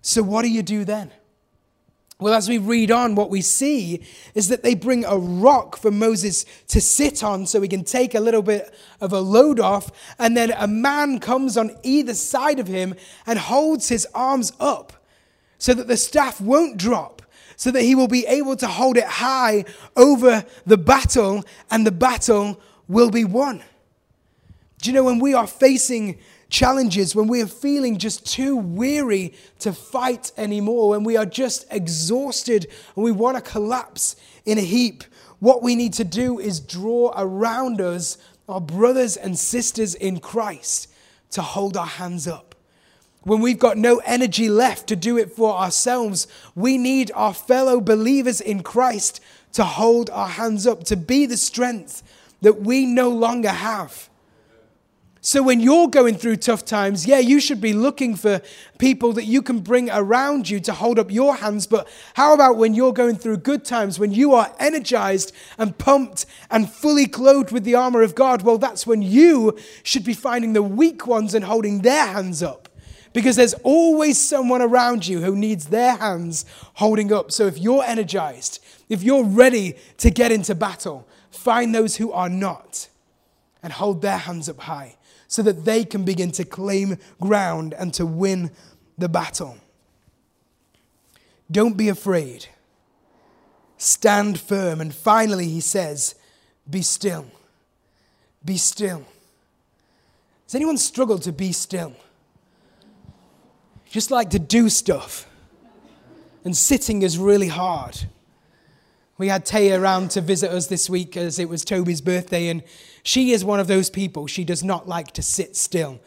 So, 0.00 0.22
what 0.22 0.42
do 0.42 0.48
you 0.48 0.62
do 0.62 0.84
then? 0.84 1.10
Well, 2.18 2.32
as 2.32 2.48
we 2.48 2.56
read 2.56 2.90
on, 2.90 3.14
what 3.14 3.28
we 3.28 3.42
see 3.42 4.02
is 4.34 4.48
that 4.48 4.62
they 4.62 4.74
bring 4.74 5.04
a 5.04 5.18
rock 5.18 5.76
for 5.76 5.90
Moses 5.90 6.46
to 6.68 6.80
sit 6.80 7.22
on 7.22 7.44
so 7.44 7.60
he 7.60 7.68
can 7.68 7.84
take 7.84 8.14
a 8.14 8.20
little 8.20 8.40
bit 8.40 8.74
of 9.02 9.12
a 9.12 9.20
load 9.20 9.60
off. 9.60 9.90
And 10.18 10.34
then 10.34 10.54
a 10.56 10.66
man 10.66 11.20
comes 11.20 11.58
on 11.58 11.76
either 11.82 12.14
side 12.14 12.58
of 12.58 12.68
him 12.68 12.94
and 13.26 13.38
holds 13.38 13.90
his 13.90 14.06
arms 14.14 14.54
up 14.58 14.94
so 15.58 15.74
that 15.74 15.88
the 15.88 15.96
staff 15.98 16.40
won't 16.40 16.78
drop, 16.78 17.20
so 17.54 17.70
that 17.70 17.82
he 17.82 17.94
will 17.94 18.08
be 18.08 18.26
able 18.26 18.56
to 18.56 18.66
hold 18.66 18.96
it 18.96 19.04
high 19.04 19.66
over 19.94 20.46
the 20.64 20.78
battle 20.78 21.44
and 21.70 21.86
the 21.86 21.92
battle 21.92 22.58
will 22.88 23.10
be 23.10 23.24
won. 23.24 23.62
Do 24.80 24.90
you 24.90 24.94
know 24.94 25.04
when 25.04 25.18
we 25.18 25.34
are 25.34 25.46
facing 25.46 26.18
challenges, 26.48 27.14
when 27.14 27.26
we 27.26 27.42
are 27.42 27.46
feeling 27.46 27.98
just 27.98 28.26
too 28.26 28.56
weary 28.56 29.34
to 29.60 29.72
fight 29.72 30.32
anymore, 30.36 30.90
when 30.90 31.04
we 31.04 31.16
are 31.16 31.26
just 31.26 31.66
exhausted 31.70 32.66
and 32.94 33.04
we 33.04 33.12
want 33.12 33.36
to 33.36 33.50
collapse 33.50 34.16
in 34.44 34.58
a 34.58 34.62
heap, 34.62 35.04
what 35.38 35.62
we 35.62 35.74
need 35.74 35.92
to 35.94 36.04
do 36.04 36.38
is 36.38 36.60
draw 36.60 37.12
around 37.16 37.80
us 37.80 38.18
our 38.48 38.60
brothers 38.60 39.16
and 39.16 39.38
sisters 39.38 39.94
in 39.94 40.20
Christ 40.20 40.88
to 41.30 41.42
hold 41.42 41.76
our 41.76 41.86
hands 41.86 42.28
up. 42.28 42.54
When 43.22 43.40
we've 43.40 43.58
got 43.58 43.76
no 43.76 44.00
energy 44.04 44.48
left 44.48 44.86
to 44.86 44.96
do 44.96 45.18
it 45.18 45.32
for 45.32 45.56
ourselves, 45.56 46.28
we 46.54 46.78
need 46.78 47.10
our 47.14 47.34
fellow 47.34 47.80
believers 47.80 48.40
in 48.40 48.62
Christ 48.62 49.20
to 49.54 49.64
hold 49.64 50.10
our 50.10 50.28
hands 50.28 50.64
up, 50.66 50.84
to 50.84 50.96
be 50.96 51.26
the 51.26 51.36
strength 51.36 52.04
that 52.42 52.60
we 52.60 52.86
no 52.86 53.08
longer 53.08 53.48
have. 53.48 54.08
So 55.26 55.42
when 55.42 55.58
you're 55.58 55.88
going 55.88 56.14
through 56.14 56.36
tough 56.36 56.64
times, 56.64 57.04
yeah, 57.04 57.18
you 57.18 57.40
should 57.40 57.60
be 57.60 57.72
looking 57.72 58.14
for 58.14 58.40
people 58.78 59.12
that 59.14 59.24
you 59.24 59.42
can 59.42 59.58
bring 59.58 59.90
around 59.90 60.48
you 60.48 60.60
to 60.60 60.72
hold 60.72 61.00
up 61.00 61.10
your 61.10 61.34
hands. 61.34 61.66
But 61.66 61.88
how 62.14 62.32
about 62.32 62.58
when 62.58 62.74
you're 62.74 62.92
going 62.92 63.16
through 63.16 63.38
good 63.38 63.64
times, 63.64 63.98
when 63.98 64.12
you 64.12 64.34
are 64.34 64.54
energized 64.60 65.32
and 65.58 65.76
pumped 65.76 66.26
and 66.48 66.70
fully 66.70 67.06
clothed 67.06 67.50
with 67.50 67.64
the 67.64 67.74
armor 67.74 68.02
of 68.02 68.14
God? 68.14 68.42
Well, 68.42 68.56
that's 68.56 68.86
when 68.86 69.02
you 69.02 69.58
should 69.82 70.04
be 70.04 70.14
finding 70.14 70.52
the 70.52 70.62
weak 70.62 71.08
ones 71.08 71.34
and 71.34 71.44
holding 71.44 71.80
their 71.80 72.06
hands 72.06 72.40
up. 72.40 72.68
Because 73.12 73.34
there's 73.34 73.54
always 73.64 74.20
someone 74.20 74.62
around 74.62 75.08
you 75.08 75.22
who 75.22 75.34
needs 75.34 75.66
their 75.66 75.96
hands 75.96 76.44
holding 76.74 77.12
up. 77.12 77.32
So 77.32 77.48
if 77.48 77.58
you're 77.58 77.82
energized, 77.82 78.64
if 78.88 79.02
you're 79.02 79.24
ready 79.24 79.74
to 79.98 80.08
get 80.08 80.30
into 80.30 80.54
battle, 80.54 81.04
find 81.32 81.74
those 81.74 81.96
who 81.96 82.12
are 82.12 82.28
not 82.28 82.88
and 83.60 83.72
hold 83.72 84.02
their 84.02 84.18
hands 84.18 84.48
up 84.48 84.60
high 84.60 84.94
so 85.28 85.42
that 85.42 85.64
they 85.64 85.84
can 85.84 86.04
begin 86.04 86.30
to 86.32 86.44
claim 86.44 86.98
ground 87.20 87.74
and 87.74 87.92
to 87.94 88.06
win 88.06 88.50
the 88.98 89.08
battle. 89.08 89.58
Don't 91.50 91.76
be 91.76 91.88
afraid. 91.88 92.46
Stand 93.78 94.40
firm. 94.40 94.80
And 94.80 94.94
finally, 94.94 95.48
he 95.48 95.60
says, 95.60 96.14
Be 96.68 96.82
still. 96.82 97.26
Be 98.44 98.56
still. 98.56 99.04
Does 100.46 100.54
anyone 100.54 100.78
struggle 100.78 101.18
to 101.18 101.32
be 101.32 101.52
still? 101.52 101.94
Just 103.90 104.10
like 104.10 104.30
to 104.30 104.38
do 104.38 104.68
stuff. 104.68 105.28
And 106.44 106.56
sitting 106.56 107.02
is 107.02 107.18
really 107.18 107.48
hard. 107.48 108.06
We 109.18 109.28
had 109.28 109.46
Taya 109.46 109.80
around 109.80 110.10
to 110.10 110.20
visit 110.20 110.50
us 110.50 110.66
this 110.66 110.90
week 110.90 111.16
as 111.16 111.38
it 111.38 111.48
was 111.48 111.64
Toby's 111.64 112.02
birthday, 112.02 112.48
and 112.48 112.62
she 113.02 113.32
is 113.32 113.44
one 113.44 113.60
of 113.60 113.66
those 113.66 113.88
people. 113.88 114.26
She 114.26 114.44
does 114.44 114.62
not 114.62 114.86
like 114.86 115.12
to 115.12 115.22
sit 115.22 115.56
still. 115.56 116.00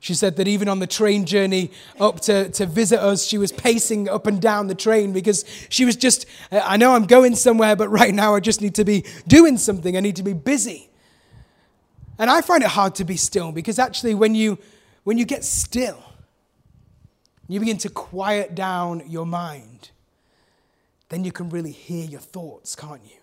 She 0.00 0.14
said 0.14 0.36
that 0.36 0.48
even 0.48 0.68
on 0.68 0.80
the 0.80 0.86
train 0.86 1.26
journey 1.26 1.70
up 2.00 2.20
to, 2.22 2.48
to 2.50 2.66
visit 2.66 3.00
us, 3.00 3.24
she 3.24 3.38
was 3.38 3.52
pacing 3.52 4.08
up 4.08 4.26
and 4.26 4.40
down 4.40 4.66
the 4.66 4.74
train 4.74 5.12
because 5.12 5.44
she 5.68 5.84
was 5.84 5.96
just, 5.96 6.26
I 6.50 6.76
know 6.76 6.94
I'm 6.94 7.06
going 7.06 7.36
somewhere, 7.36 7.76
but 7.76 7.88
right 7.88 8.12
now 8.12 8.34
I 8.34 8.40
just 8.40 8.60
need 8.60 8.74
to 8.74 8.84
be 8.84 9.04
doing 9.28 9.58
something. 9.58 9.96
I 9.96 10.00
need 10.00 10.16
to 10.16 10.22
be 10.22 10.32
busy. 10.32 10.90
And 12.18 12.30
I 12.30 12.40
find 12.40 12.62
it 12.62 12.70
hard 12.70 12.96
to 12.96 13.04
be 13.04 13.16
still 13.16 13.52
because 13.52 13.78
actually, 13.78 14.14
when 14.14 14.34
you, 14.34 14.58
when 15.04 15.18
you 15.18 15.24
get 15.24 15.44
still, 15.44 16.02
you 17.48 17.60
begin 17.60 17.78
to 17.78 17.88
quiet 17.88 18.54
down 18.54 19.02
your 19.08 19.26
mind 19.26 19.90
then 21.08 21.24
you 21.24 21.32
can 21.32 21.50
really 21.50 21.72
hear 21.72 22.04
your 22.04 22.20
thoughts, 22.20 22.74
can't 22.74 23.02
you? 23.04 23.18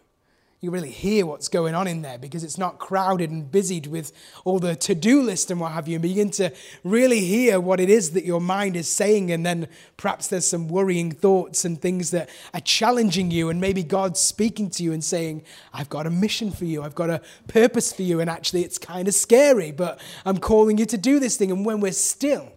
You 0.64 0.72
really 0.72 0.92
hear 0.92 1.26
what's 1.26 1.50
going 1.50 1.76
on 1.76 1.88
in 1.88 2.04
there 2.04 2.18
because 2.18 2.42
it's 2.42 2.58
not 2.58 2.80
crowded 2.80 3.30
and 3.30 3.52
busied 3.52 3.86
with 3.86 4.14
all 4.46 4.60
the 4.60 4.78
to 4.78 4.96
do 4.96 5.22
list 5.22 5.52
and 5.52 5.60
what 5.60 5.74
have 5.74 5.90
you. 5.90 5.96
And 5.96 6.02
begin 6.02 6.32
to 6.32 6.54
really 6.86 7.20
hear 7.20 7.60
what 7.60 7.82
it 7.82 7.90
is 7.90 8.12
that 8.12 8.24
your 8.24 8.40
mind 8.40 8.78
is 8.78 8.88
saying. 8.88 9.30
And 9.30 9.46
then 9.46 9.68
perhaps 9.98 10.30
there's 10.30 10.48
some 10.48 10.70
worrying 10.70 11.12
thoughts 11.12 11.66
and 11.66 11.82
things 11.82 12.12
that 12.12 12.30
are 12.54 12.62
challenging 12.62 13.30
you. 13.30 13.50
And 13.50 13.60
maybe 13.60 13.84
God's 13.84 14.22
speaking 14.22 14.70
to 14.70 14.84
you 14.84 14.94
and 14.94 15.04
saying, 15.04 15.44
I've 15.74 15.90
got 15.90 16.08
a 16.08 16.10
mission 16.10 16.50
for 16.50 16.64
you, 16.64 16.82
I've 16.82 16.96
got 16.96 17.10
a 17.10 17.22
purpose 17.50 17.92
for 17.92 18.04
you. 18.04 18.22
And 18.22 18.30
actually, 18.30 18.64
it's 18.64 18.78
kind 18.78 19.10
of 19.10 19.14
scary, 19.14 19.74
but 19.74 20.00
I'm 20.26 20.38
calling 20.38 20.78
you 20.78 20.86
to 20.86 20.98
do 20.98 21.20
this 21.20 21.36
thing. 21.36 21.52
And 21.52 21.66
when 21.66 21.82
we're 21.82 21.92
still, 21.92 22.54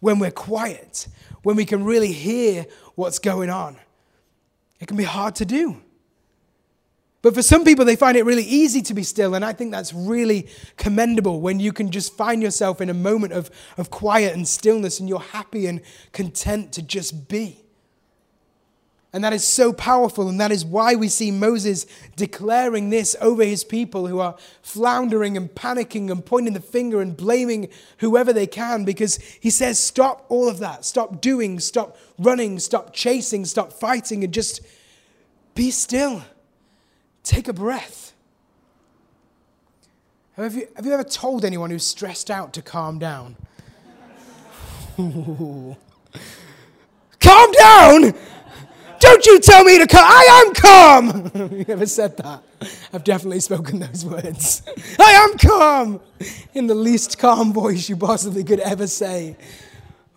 when 0.00 0.18
we're 0.18 0.30
quiet, 0.30 1.06
when 1.42 1.56
we 1.56 1.66
can 1.66 1.84
really 1.84 2.12
hear 2.12 2.64
what's 2.94 3.18
going 3.18 3.50
on, 3.50 3.76
it 4.82 4.88
can 4.88 4.96
be 4.96 5.04
hard 5.04 5.36
to 5.36 5.44
do. 5.44 5.80
But 7.22 7.34
for 7.34 7.42
some 7.42 7.64
people, 7.64 7.84
they 7.84 7.94
find 7.94 8.16
it 8.16 8.24
really 8.24 8.42
easy 8.42 8.82
to 8.82 8.94
be 8.94 9.04
still. 9.04 9.36
And 9.36 9.44
I 9.44 9.52
think 9.52 9.70
that's 9.70 9.94
really 9.94 10.48
commendable 10.76 11.40
when 11.40 11.60
you 11.60 11.72
can 11.72 11.92
just 11.92 12.16
find 12.16 12.42
yourself 12.42 12.80
in 12.80 12.90
a 12.90 12.94
moment 12.94 13.32
of, 13.32 13.48
of 13.78 13.90
quiet 13.90 14.34
and 14.34 14.46
stillness 14.46 14.98
and 14.98 15.08
you're 15.08 15.20
happy 15.20 15.66
and 15.68 15.82
content 16.10 16.72
to 16.72 16.82
just 16.82 17.28
be. 17.28 17.61
And 19.14 19.22
that 19.24 19.34
is 19.34 19.46
so 19.46 19.74
powerful. 19.74 20.28
And 20.28 20.40
that 20.40 20.50
is 20.50 20.64
why 20.64 20.94
we 20.94 21.08
see 21.08 21.30
Moses 21.30 21.84
declaring 22.16 22.88
this 22.88 23.14
over 23.20 23.44
his 23.44 23.62
people 23.62 24.06
who 24.06 24.20
are 24.20 24.36
floundering 24.62 25.36
and 25.36 25.50
panicking 25.50 26.10
and 26.10 26.24
pointing 26.24 26.54
the 26.54 26.60
finger 26.60 27.02
and 27.02 27.14
blaming 27.14 27.68
whoever 27.98 28.32
they 28.32 28.46
can 28.46 28.84
because 28.84 29.16
he 29.16 29.50
says, 29.50 29.78
Stop 29.78 30.24
all 30.30 30.48
of 30.48 30.58
that. 30.60 30.86
Stop 30.86 31.20
doing, 31.20 31.60
stop 31.60 31.98
running, 32.18 32.58
stop 32.58 32.94
chasing, 32.94 33.44
stop 33.44 33.72
fighting, 33.72 34.24
and 34.24 34.32
just 34.32 34.62
be 35.54 35.70
still. 35.70 36.24
Take 37.22 37.48
a 37.48 37.52
breath. 37.52 38.14
Have 40.36 40.54
you, 40.54 40.66
have 40.74 40.86
you 40.86 40.92
ever 40.92 41.04
told 41.04 41.44
anyone 41.44 41.68
who's 41.70 41.86
stressed 41.86 42.30
out 42.30 42.54
to 42.54 42.62
calm 42.62 42.98
down? 42.98 43.36
calm 44.96 45.76
down! 47.52 48.14
Don't 49.02 49.26
you 49.26 49.40
tell 49.40 49.64
me 49.64 49.78
to 49.78 49.86
calm. 49.88 50.04
I 50.06 50.44
am 50.46 50.54
calm. 50.54 51.50
you 51.56 51.64
ever 51.66 51.86
said 51.86 52.16
that? 52.18 52.40
I've 52.92 53.02
definitely 53.02 53.40
spoken 53.40 53.80
those 53.80 54.06
words. 54.06 54.62
I 54.96 55.28
am 55.28 55.38
calm 55.38 56.00
in 56.54 56.68
the 56.68 56.76
least 56.76 57.18
calm 57.18 57.52
voice 57.52 57.88
you 57.88 57.96
possibly 57.96 58.44
could 58.44 58.60
ever 58.60 58.86
say. 58.86 59.36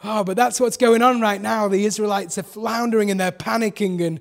Oh, 0.04 0.24
but 0.24 0.38
that's 0.38 0.60
what's 0.60 0.78
going 0.78 1.02
on 1.02 1.20
right 1.20 1.42
now. 1.42 1.68
The 1.68 1.84
Israelites 1.84 2.38
are 2.38 2.44
floundering 2.44 3.10
and 3.10 3.20
they're 3.20 3.32
panicking, 3.32 4.06
and 4.06 4.20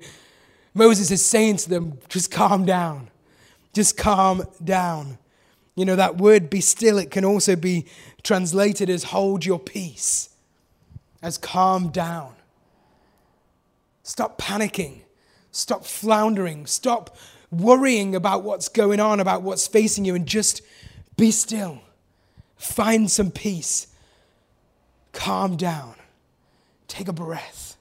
Moses 0.73 1.11
is 1.11 1.23
saying 1.23 1.57
to 1.57 1.69
them, 1.69 1.99
just 2.09 2.31
calm 2.31 2.65
down. 2.65 3.11
Just 3.71 3.97
calm 3.97 4.45
down. 4.63 5.19
You 5.75 5.85
know, 5.85 5.95
that 5.95 6.17
word 6.17 6.49
be 6.49 6.59
still, 6.59 6.97
it 6.97 7.11
can 7.11 7.23
also 7.23 7.55
be 7.55 7.85
translated 8.23 8.89
as 8.89 9.03
hold 9.03 9.45
your 9.45 9.59
peace, 9.59 10.29
as 11.21 11.37
calm 11.37 11.89
down. 11.89 12.33
Stop 14.05 14.39
panicking. 14.39 15.01
Stop 15.51 15.83
floundering. 15.83 16.67
Stop 16.67 17.17
worrying 17.49 18.15
about 18.15 18.43
what's 18.43 18.69
going 18.69 18.99
on, 18.99 19.19
about 19.19 19.41
what's 19.41 19.65
facing 19.65 20.05
you, 20.05 20.13
and 20.13 20.27
just 20.27 20.61
be 21.17 21.31
still. 21.31 21.81
Find 22.55 23.09
some 23.09 23.31
peace. 23.31 23.87
Calm 25.11 25.57
down. 25.57 25.95
Take 26.87 27.07
a 27.07 27.13
breath. 27.13 27.77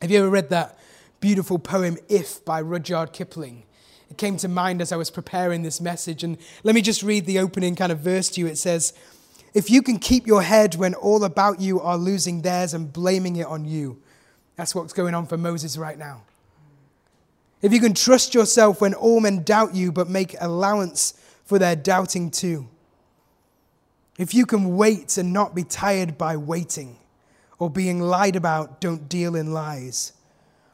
Have 0.00 0.12
you 0.12 0.20
ever 0.20 0.30
read 0.30 0.50
that 0.50 0.78
beautiful 1.18 1.58
poem, 1.58 1.98
If, 2.08 2.44
by 2.44 2.60
Rudyard 2.60 3.12
Kipling? 3.12 3.64
It 4.08 4.18
came 4.18 4.36
to 4.36 4.46
mind 4.46 4.80
as 4.80 4.92
I 4.92 4.96
was 4.96 5.10
preparing 5.10 5.62
this 5.62 5.80
message. 5.80 6.22
And 6.22 6.38
let 6.62 6.76
me 6.76 6.80
just 6.80 7.02
read 7.02 7.26
the 7.26 7.40
opening 7.40 7.74
kind 7.74 7.90
of 7.90 7.98
verse 7.98 8.28
to 8.30 8.40
you. 8.40 8.46
It 8.46 8.56
says, 8.56 8.92
If 9.56 9.70
you 9.70 9.80
can 9.80 9.98
keep 9.98 10.26
your 10.26 10.42
head 10.42 10.74
when 10.74 10.92
all 10.92 11.24
about 11.24 11.62
you 11.62 11.80
are 11.80 11.96
losing 11.96 12.42
theirs 12.42 12.74
and 12.74 12.92
blaming 12.92 13.36
it 13.36 13.46
on 13.46 13.64
you, 13.64 14.02
that's 14.54 14.74
what's 14.74 14.92
going 14.92 15.14
on 15.14 15.26
for 15.26 15.38
Moses 15.38 15.78
right 15.78 15.96
now. 15.96 16.24
If 17.62 17.72
you 17.72 17.80
can 17.80 17.94
trust 17.94 18.34
yourself 18.34 18.82
when 18.82 18.92
all 18.92 19.18
men 19.18 19.44
doubt 19.44 19.74
you, 19.74 19.92
but 19.92 20.10
make 20.10 20.36
allowance 20.40 21.14
for 21.46 21.58
their 21.58 21.74
doubting 21.74 22.30
too. 22.30 22.68
If 24.18 24.34
you 24.34 24.44
can 24.44 24.76
wait 24.76 25.16
and 25.16 25.32
not 25.32 25.54
be 25.54 25.64
tired 25.64 26.18
by 26.18 26.36
waiting, 26.36 26.98
or 27.58 27.70
being 27.70 28.02
lied 28.02 28.36
about, 28.36 28.82
don't 28.82 29.08
deal 29.08 29.34
in 29.34 29.54
lies. 29.54 30.12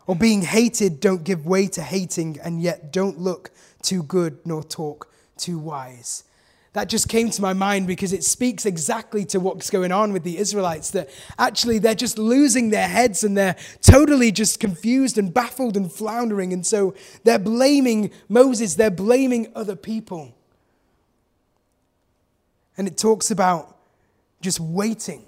Or 0.09 0.17
being 0.17 0.43
hated, 0.43 0.99
don't 0.99 1.23
give 1.23 1.47
way 1.47 1.69
to 1.69 1.83
hating, 1.83 2.41
and 2.43 2.61
yet 2.61 2.93
don't 2.93 3.21
look 3.21 3.53
too 3.81 4.03
good 4.03 4.39
nor 4.45 4.65
talk 4.65 5.09
too 5.37 5.61
wise. 5.61 6.25
That 6.73 6.89
just 6.89 7.09
came 7.09 7.29
to 7.31 7.43
my 7.43 7.53
mind 7.53 7.87
because 7.87 8.15
it 8.15 8.25
speaks 8.25 8.65
exactly 8.65 9.27
to 9.27 9.41
what's 9.41 9.69
going 9.69 9.93
on 9.93 10.13
with 10.13 10.25
the 10.25 10.39
Israelites. 10.39 10.91
That 10.93 11.11
actually 11.39 11.79
they're 11.79 11.95
just 11.95 12.17
losing 12.17 12.71
their 12.71 12.89
heads 12.89 13.23
and 13.25 13.37
they're 13.37 13.57
totally 13.83 14.33
just 14.33 14.59
confused 14.59 15.19
and 15.19 15.35
baffled 15.35 15.77
and 15.77 15.93
floundering. 15.93 16.53
And 16.53 16.65
so 16.67 16.95
they're 17.25 17.39
blaming 17.39 18.11
Moses, 18.29 18.75
they're 18.75 18.91
blaming 18.91 19.53
other 19.55 19.77
people. 19.77 20.35
And 22.79 22.89
it 22.89 22.97
talks 22.97 23.31
about 23.31 23.77
just 24.41 24.59
waiting 24.59 25.27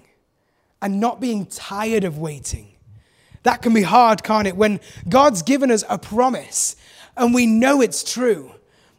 and 0.81 0.99
not 0.99 1.21
being 1.21 1.45
tired 1.45 2.03
of 2.03 2.17
waiting. 2.17 2.71
That 3.43 3.61
can 3.61 3.75
be 3.75 3.83
hard, 3.83 4.23
can't 4.23 4.47
it? 4.47 4.55
When 4.55 4.79
God's 5.07 5.43
given 5.43 5.69
us 5.69 5.83
a 5.87 5.99
promise 5.99 6.75
and 7.15 7.35
we 7.35 7.45
know 7.45 7.81
it's 7.81 8.03
true, 8.03 8.51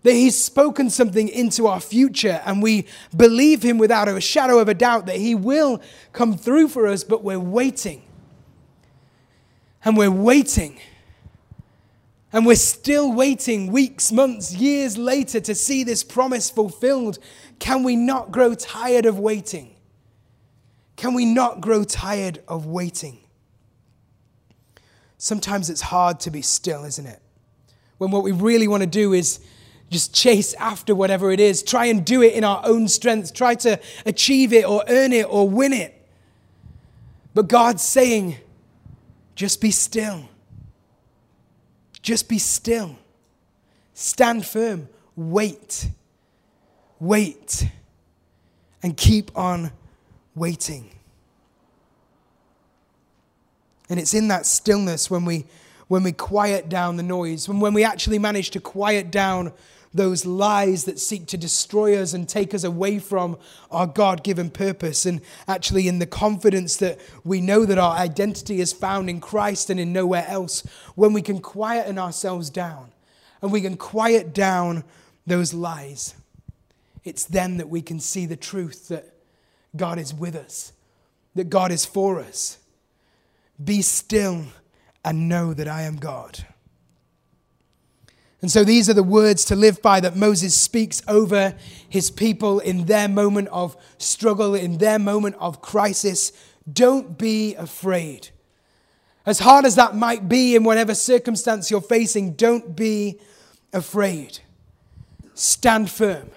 that 0.07 0.13
He's 0.13 0.41
spoken 0.41 0.89
something 0.89 1.29
into 1.29 1.67
our 1.67 1.81
future 1.81 2.41
and 2.47 2.63
we 2.63 2.87
believe 3.17 3.65
Him 3.65 3.77
without 3.77 4.07
a 4.07 4.21
shadow 4.21 4.61
of 4.61 4.69
a 4.69 4.75
doubt 4.75 5.07
that 5.07 5.17
He 5.17 5.35
will 5.35 5.83
come 6.13 6.39
through 6.39 6.69
for 6.69 6.87
us, 6.87 7.03
but 7.03 7.25
we're 7.25 7.41
waiting. 7.41 8.05
And 9.85 9.97
we're 9.97 10.13
waiting. 10.13 10.79
And 12.33 12.47
we're 12.47 12.55
still 12.55 13.13
waiting 13.13 13.73
weeks, 13.73 14.13
months, 14.13 14.55
years 14.55 14.97
later 14.97 15.41
to 15.41 15.57
see 15.57 15.83
this 15.83 16.05
promise 16.05 16.51
fulfilled. 16.51 17.19
Can 17.59 17.83
we 17.83 17.97
not 17.97 18.31
grow 18.31 18.55
tired 18.55 19.07
of 19.07 19.19
waiting? 19.19 19.75
Can 20.95 21.15
we 21.15 21.25
not 21.25 21.61
grow 21.61 21.83
tired 21.83 22.45
of 22.47 22.65
waiting? 22.65 23.19
Sometimes 25.19 25.69
it's 25.69 25.81
hard 25.81 26.21
to 26.21 26.31
be 26.31 26.43
still, 26.43 26.85
isn't 26.85 27.07
it? 27.07 27.21
When 27.99 28.13
what 28.13 28.23
we 28.23 28.31
really 28.31 28.69
want 28.69 28.85
to 28.85 28.89
do 28.89 29.13
is 29.13 29.41
just 29.91 30.15
chase 30.15 30.55
after 30.55 30.95
whatever 30.95 31.31
it 31.31 31.41
is, 31.41 31.63
try 31.63 31.87
and 31.87 32.05
do 32.05 32.23
it 32.23 32.35
in 32.35 32.45
our 32.45 32.61
own 32.65 32.89
strength, 32.89 33.33
try 33.33 33.55
to 33.55 33.79
achieve 34.05 34.53
it 34.53 34.65
or 34.65 34.83
earn 34.89 35.13
it 35.13 35.27
or 35.29 35.49
win 35.49 35.73
it. 35.73 35.93
But 37.35 37.49
God's 37.49 37.83
saying, 37.83 38.37
just 39.35 39.61
be 39.61 39.71
still. 39.71 40.29
Just 42.03 42.29
be 42.29 42.39
still. 42.39 42.97
Stand 43.95 44.47
firm. 44.47 44.89
Wait. 45.15 45.89
Wait. 46.99 47.69
And 48.83 48.97
keep 48.97 49.37
on 49.37 49.71
waiting. 50.35 50.91
And 53.89 54.01
it's 54.01 54.15
in 54.15 54.29
that 54.29 54.47
stillness 54.47 55.11
when 55.11 55.25
we, 55.25 55.45
when 55.89 56.03
we 56.03 56.13
quiet 56.13 56.69
down 56.69 56.97
the 56.97 57.03
noise, 57.03 57.49
when, 57.49 57.61
when 57.61 57.75
we 57.75 57.85
actually 57.85 58.19
manage 58.19 58.51
to 58.51 58.61
quiet 58.61 59.11
down 59.11 59.53
those 59.93 60.27
lies 60.27 60.85
that 60.85 60.99
seek 60.99 61.27
to 61.27 61.37
destroy 61.37 62.01
us 62.01 62.13
and 62.13 62.29
take 62.29 62.55
us 62.55 62.65
away 62.65 62.99
from 62.99 63.39
our 63.71 63.87
God 63.87 64.23
given 64.23 64.51
purpose. 64.51 65.07
And 65.07 65.21
actually, 65.49 65.89
in 65.89 65.99
the 65.99 66.07
confidence 66.07 66.77
that 66.77 66.99
we 67.25 67.41
know 67.41 67.65
that 67.65 67.79
our 67.79 67.97
identity 67.97 68.61
is 68.61 68.73
found 68.73 69.09
in 69.09 69.21
Christ 69.21 69.71
and 69.71 69.81
in 69.81 69.93
nowhere 69.93 70.27
else, 70.29 70.63
when 70.95 71.13
we 71.13 71.23
can 71.23 71.41
quieten 71.41 71.99
ourselves 71.99 72.51
down 72.51 72.93
and 73.41 73.53
we 73.53 73.61
can 73.61 73.77
quiet 73.77 74.35
down 74.35 74.85
those 75.27 75.55
lies, 75.55 76.15
it's 77.05 77.25
then 77.25 77.57
that 77.57 77.69
we 77.69 77.83
can 77.83 78.01
see 78.01 78.27
the 78.27 78.37
truth 78.37 78.89
that 78.89 79.15
God 79.77 79.99
is 79.99 80.13
with 80.13 80.35
us, 80.35 80.73
that 81.35 81.51
God 81.51 81.71
is 81.71 81.85
for 81.85 82.21
us. 82.21 82.59
Be 83.63 83.83
still 83.83 84.45
and 85.05 85.29
know 85.29 85.55
that 85.55 85.69
I 85.69 85.83
am 85.83 85.97
God. 85.97 86.45
And 88.47 88.51
so 88.53 88.63
these 88.63 88.89
are 88.89 88.95
the 88.95 89.03
words 89.03 89.45
to 89.47 89.57
live 89.57 89.83
by 89.83 89.99
that 89.99 90.15
Moses 90.15 90.55
speaks 90.55 91.03
over 91.09 91.57
his 91.89 92.13
people 92.13 92.61
in 92.61 92.85
their 92.85 93.09
moment 93.09 93.49
of 93.49 93.77
struggle, 93.99 94.55
in 94.55 94.79
their 94.79 95.01
moment 95.01 95.35
of 95.41 95.61
crisis. 95.61 96.31
Don't 96.73 97.19
be 97.19 97.57
afraid. 97.57 98.29
As 99.27 99.41
hard 99.41 99.65
as 99.65 99.75
that 99.75 99.97
might 99.97 100.29
be 100.29 100.55
in 100.55 100.63
whatever 100.63 100.95
circumstance 100.95 101.73
you're 101.73 101.81
facing, 101.81 102.35
don't 102.35 102.77
be 102.77 103.19
afraid. 103.73 104.39
Stand 105.35 105.91
firm. 105.91 106.31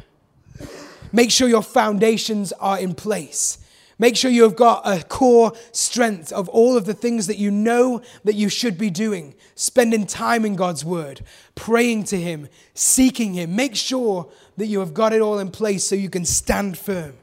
Make 1.11 1.29
sure 1.29 1.47
your 1.47 1.61
foundations 1.61 2.51
are 2.53 2.79
in 2.79 2.95
place. 2.95 3.59
Make 4.01 4.15
sure 4.15 4.31
you 4.31 4.43
have 4.43 4.55
got 4.55 4.81
a 4.85 5.03
core 5.03 5.51
strength 5.73 6.31
of 6.31 6.47
all 6.49 6.77
of 6.77 6.85
the 6.85 6.93
things 6.93 7.27
that 7.27 7.37
you 7.37 7.51
know 7.51 8.01
that 8.23 8.35
you 8.35 8.47
should 8.47 8.77
be 8.77 8.89
doing. 8.89 9.35
Spending 9.55 10.07
time 10.07 10.45
in 10.45 10.55
God's 10.55 10.85
Word, 10.85 11.21
praying 11.53 12.05
to 12.05 12.17
Him, 12.17 12.47
seeking 12.73 13.33
Him. 13.33 13.57
Make 13.57 13.75
sure 13.75 14.31
that 14.55 14.67
you 14.67 14.79
have 14.79 14.93
got 14.93 15.11
it 15.11 15.21
all 15.21 15.37
in 15.37 15.51
place 15.51 15.83
so 15.83 15.95
you 15.95 16.09
can 16.09 16.23
stand 16.23 16.77
firm. 16.77 17.13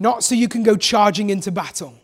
Not 0.00 0.24
so 0.24 0.34
you 0.34 0.48
can 0.48 0.64
go 0.64 0.76
charging 0.76 1.30
into 1.30 1.52
battle. 1.52 1.94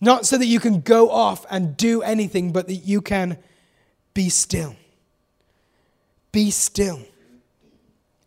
Not 0.00 0.24
so 0.24 0.38
that 0.38 0.46
you 0.46 0.60
can 0.60 0.82
go 0.82 1.10
off 1.10 1.44
and 1.50 1.76
do 1.76 2.00
anything, 2.02 2.52
but 2.52 2.68
that 2.68 2.74
you 2.76 3.00
can 3.00 3.38
be 4.14 4.28
still. 4.28 4.76
Be 6.30 6.52
still. 6.52 7.00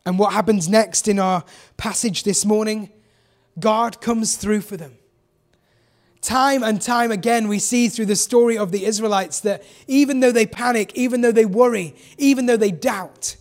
And 0.06 0.20
what 0.20 0.34
happens 0.34 0.68
next 0.68 1.08
in 1.08 1.20
our 1.20 1.46
passage 1.78 2.24
this 2.24 2.46
morning? 2.46 2.90
God 3.60 4.02
comes 4.02 4.36
through 4.36 4.62
for 4.62 4.78
them. 4.78 4.98
Time 6.22 6.64
and 6.64 6.82
time 6.82 7.12
again, 7.12 7.48
we 7.48 7.60
see 7.60 7.88
through 7.88 8.08
the 8.08 8.16
story 8.16 8.58
of 8.58 8.72
the 8.72 8.86
Israelites 8.86 9.42
that 9.42 9.64
even 9.88 10.22
though 10.22 10.32
they 10.32 10.48
panic, 10.48 10.92
even 10.96 11.22
though 11.22 11.32
they 11.32 11.46
worry, 11.46 11.96
even 12.18 12.48
though 12.48 12.58
they 12.58 12.72
doubt, 12.72 13.36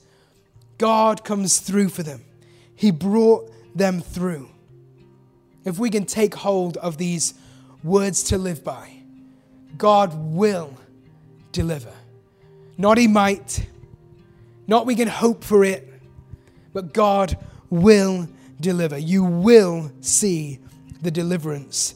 God 0.77 1.25
comes 1.25 1.61
through 1.61 1.89
for 1.89 2.03
them. 2.03 2.23
He 2.77 2.91
brought 2.91 3.51
them 3.75 4.01
through. 4.01 4.51
If 5.65 5.79
we 5.79 5.89
can 5.89 6.05
take 6.05 6.35
hold 6.35 6.77
of 6.77 6.99
these 6.99 7.35
words 7.83 8.25
to 8.25 8.39
live 8.39 8.63
by, 8.63 8.93
God 9.79 10.13
will 10.15 10.77
deliver. 11.53 11.93
Not 12.77 12.99
He 12.99 13.09
might, 13.09 13.67
not 14.67 14.85
we 14.85 14.95
can 14.95 15.09
hope 15.09 15.43
for 15.43 15.65
it, 15.65 15.91
but 16.73 16.93
God 16.93 17.39
will 17.71 18.29
deliver. 18.61 18.99
You 18.99 19.25
will 19.25 19.93
see 20.01 20.59
the 21.03 21.11
deliverance 21.11 21.95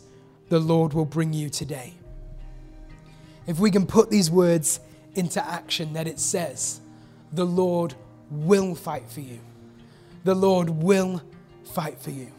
the 0.48 0.58
Lord 0.58 0.94
will 0.94 1.04
bring 1.04 1.32
you 1.32 1.50
today. 1.50 1.94
If 3.46 3.58
we 3.58 3.70
can 3.70 3.86
put 3.86 4.10
these 4.10 4.30
words 4.30 4.80
into 5.14 5.44
action, 5.44 5.94
that 5.94 6.06
it 6.06 6.20
says, 6.20 6.80
the 7.32 7.44
Lord 7.44 7.94
will 8.30 8.74
fight 8.74 9.08
for 9.10 9.20
you. 9.20 9.40
The 10.24 10.34
Lord 10.34 10.68
will 10.70 11.22
fight 11.72 12.00
for 12.00 12.10
you. 12.10 12.30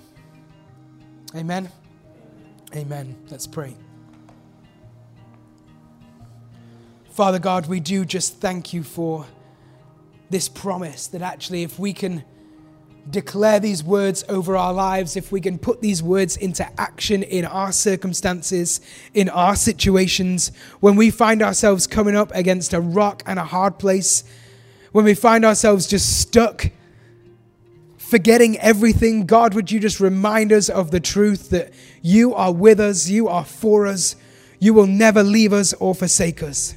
Amen. 1.36 1.70
Amen. 2.76 3.16
Let's 3.30 3.48
pray. 3.48 3.76
Father 7.12 7.40
God, 7.40 7.68
we 7.68 7.80
do 7.80 8.06
just 8.06 8.40
thank 8.40 8.74
you 8.74 8.84
for 8.84 9.26
this 10.30 10.48
promise 10.48 11.08
that 11.08 11.22
actually, 11.22 11.64
if 11.64 11.80
we 11.80 11.92
can 11.92 12.24
declare 13.10 13.60
these 13.60 13.84
words 13.84 14.24
over 14.30 14.56
our 14.56 14.74
lives, 14.74 15.16
if 15.16 15.32
we 15.32 15.42
can 15.42 15.58
put 15.58 15.82
these 15.82 16.02
words 16.02 16.38
into 16.38 16.68
action 16.80 17.24
in 17.24 17.46
our 17.46 17.72
circumstances, 17.72 18.82
in 19.14 19.30
our 19.30 19.56
situations, 19.56 20.52
when 20.80 20.96
we 20.96 21.12
find 21.12 21.42
ourselves 21.42 21.88
coming 21.88 22.16
up 22.16 22.32
against 22.34 22.74
a 22.74 22.80
rock 22.80 23.24
and 23.26 23.38
a 23.38 23.44
hard 23.44 23.78
place, 23.78 24.24
when 24.92 25.06
we 25.06 25.14
find 25.14 25.46
ourselves 25.46 25.88
just 25.88 26.20
stuck, 26.20 26.72
forgetting 27.98 28.58
everything, 28.60 29.26
God, 29.26 29.54
would 29.54 29.72
you 29.72 29.80
just 29.80 30.00
remind 30.00 30.52
us 30.52 30.70
of 30.70 30.92
the 30.92 31.00
truth 31.00 31.50
that 31.52 31.72
you 32.02 32.34
are 32.34 32.54
with 32.54 32.80
us, 32.80 33.08
you 33.08 33.28
are 33.28 33.46
for 33.46 33.86
us, 33.86 34.16
you 34.60 34.74
will 34.74 34.88
never 34.88 35.24
leave 35.24 35.54
us 35.54 35.74
or 35.74 35.94
forsake 35.94 36.42
us. 36.42 36.76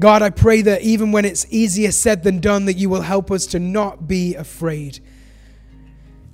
God, 0.00 0.22
I 0.22 0.30
pray 0.30 0.62
that 0.62 0.82
even 0.82 1.12
when 1.12 1.24
it's 1.24 1.46
easier 1.50 1.92
said 1.92 2.24
than 2.24 2.40
done, 2.40 2.64
that 2.64 2.76
you 2.76 2.88
will 2.88 3.02
help 3.02 3.30
us 3.30 3.46
to 3.48 3.60
not 3.60 4.08
be 4.08 4.34
afraid, 4.34 4.98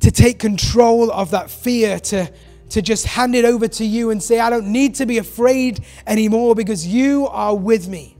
to 0.00 0.10
take 0.10 0.38
control 0.38 1.10
of 1.10 1.32
that 1.32 1.50
fear, 1.50 1.98
to 2.00 2.32
to 2.70 2.82
just 2.82 3.06
hand 3.06 3.34
it 3.34 3.44
over 3.44 3.68
to 3.68 3.84
you 3.84 4.10
and 4.10 4.22
say, 4.22 4.40
I 4.40 4.50
don't 4.50 4.72
need 4.72 4.96
to 4.96 5.06
be 5.06 5.18
afraid 5.18 5.84
anymore 6.06 6.54
because 6.54 6.86
you 6.86 7.28
are 7.28 7.54
with 7.54 7.88
me. 7.88 8.16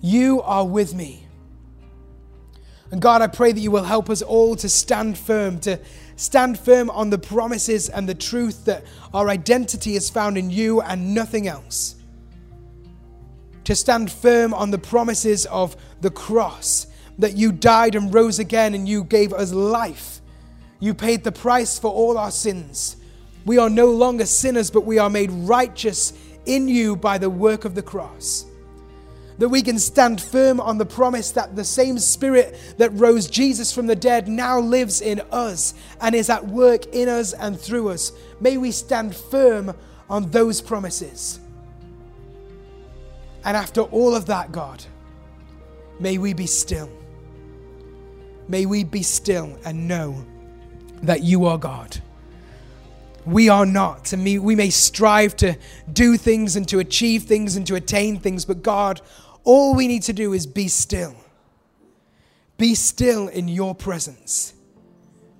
You 0.00 0.42
are 0.42 0.66
with 0.66 0.94
me. 0.94 1.26
And 2.90 3.00
God, 3.00 3.22
I 3.22 3.28
pray 3.28 3.52
that 3.52 3.60
you 3.60 3.70
will 3.70 3.84
help 3.84 4.10
us 4.10 4.22
all 4.22 4.56
to 4.56 4.68
stand 4.68 5.16
firm, 5.16 5.60
to 5.60 5.78
stand 6.16 6.58
firm 6.58 6.90
on 6.90 7.10
the 7.10 7.18
promises 7.18 7.88
and 7.88 8.08
the 8.08 8.14
truth 8.14 8.64
that 8.66 8.84
our 9.14 9.28
identity 9.28 9.94
is 9.94 10.10
found 10.10 10.36
in 10.36 10.50
you 10.50 10.80
and 10.82 11.14
nothing 11.14 11.46
else. 11.46 12.01
To 13.64 13.76
stand 13.76 14.10
firm 14.10 14.52
on 14.52 14.70
the 14.70 14.78
promises 14.78 15.46
of 15.46 15.76
the 16.00 16.10
cross, 16.10 16.86
that 17.18 17.36
you 17.36 17.52
died 17.52 17.94
and 17.94 18.12
rose 18.12 18.38
again 18.38 18.74
and 18.74 18.88
you 18.88 19.04
gave 19.04 19.32
us 19.32 19.52
life. 19.52 20.20
You 20.80 20.94
paid 20.94 21.22
the 21.22 21.32
price 21.32 21.78
for 21.78 21.92
all 21.92 22.18
our 22.18 22.30
sins. 22.30 22.96
We 23.44 23.58
are 23.58 23.70
no 23.70 23.86
longer 23.86 24.26
sinners, 24.26 24.70
but 24.70 24.84
we 24.84 24.98
are 24.98 25.10
made 25.10 25.30
righteous 25.30 26.12
in 26.46 26.68
you 26.68 26.96
by 26.96 27.18
the 27.18 27.30
work 27.30 27.64
of 27.64 27.74
the 27.74 27.82
cross. 27.82 28.46
That 29.38 29.48
we 29.48 29.62
can 29.62 29.78
stand 29.78 30.20
firm 30.20 30.60
on 30.60 30.78
the 30.78 30.86
promise 30.86 31.30
that 31.32 31.56
the 31.56 31.64
same 31.64 31.98
Spirit 31.98 32.74
that 32.78 32.90
rose 32.90 33.28
Jesus 33.28 33.72
from 33.72 33.86
the 33.86 33.96
dead 33.96 34.28
now 34.28 34.60
lives 34.60 35.00
in 35.00 35.20
us 35.30 35.74
and 36.00 36.14
is 36.14 36.30
at 36.30 36.46
work 36.46 36.86
in 36.86 37.08
us 37.08 37.32
and 37.32 37.58
through 37.58 37.88
us. 37.88 38.12
May 38.40 38.56
we 38.56 38.70
stand 38.70 39.14
firm 39.14 39.74
on 40.10 40.30
those 40.30 40.60
promises. 40.60 41.40
And 43.44 43.56
after 43.56 43.82
all 43.82 44.14
of 44.14 44.26
that, 44.26 44.52
God, 44.52 44.84
may 45.98 46.18
we 46.18 46.32
be 46.32 46.46
still. 46.46 46.90
May 48.48 48.66
we 48.66 48.84
be 48.84 49.02
still 49.02 49.58
and 49.64 49.88
know 49.88 50.24
that 51.02 51.22
you 51.22 51.46
are 51.46 51.58
God 51.58 52.00
we 53.24 53.48
are 53.48 53.66
not. 53.66 54.12
And 54.12 54.24
we 54.24 54.56
may 54.56 54.70
strive 54.70 55.36
to 55.36 55.56
do 55.92 56.16
things 56.16 56.56
and 56.56 56.66
to 56.68 56.78
achieve 56.78 57.24
things 57.24 57.56
and 57.56 57.66
to 57.66 57.74
attain 57.74 58.18
things, 58.18 58.44
but 58.44 58.62
God, 58.62 59.00
all 59.44 59.74
we 59.74 59.86
need 59.86 60.02
to 60.04 60.12
do 60.12 60.32
is 60.32 60.46
be 60.46 60.68
still. 60.68 61.14
Be 62.58 62.74
still 62.74 63.28
in 63.28 63.48
your 63.48 63.74
presence, 63.74 64.54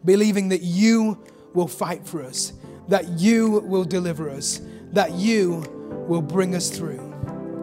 believing 0.04 0.48
that 0.48 0.62
you 0.62 1.22
will 1.54 1.68
fight 1.68 2.06
for 2.06 2.22
us, 2.22 2.52
that 2.88 3.08
you 3.08 3.60
will 3.60 3.84
deliver 3.84 4.28
us, 4.28 4.60
that 4.92 5.12
you 5.12 5.64
will 6.08 6.22
bring 6.22 6.54
us 6.54 6.70
through. 6.70 7.11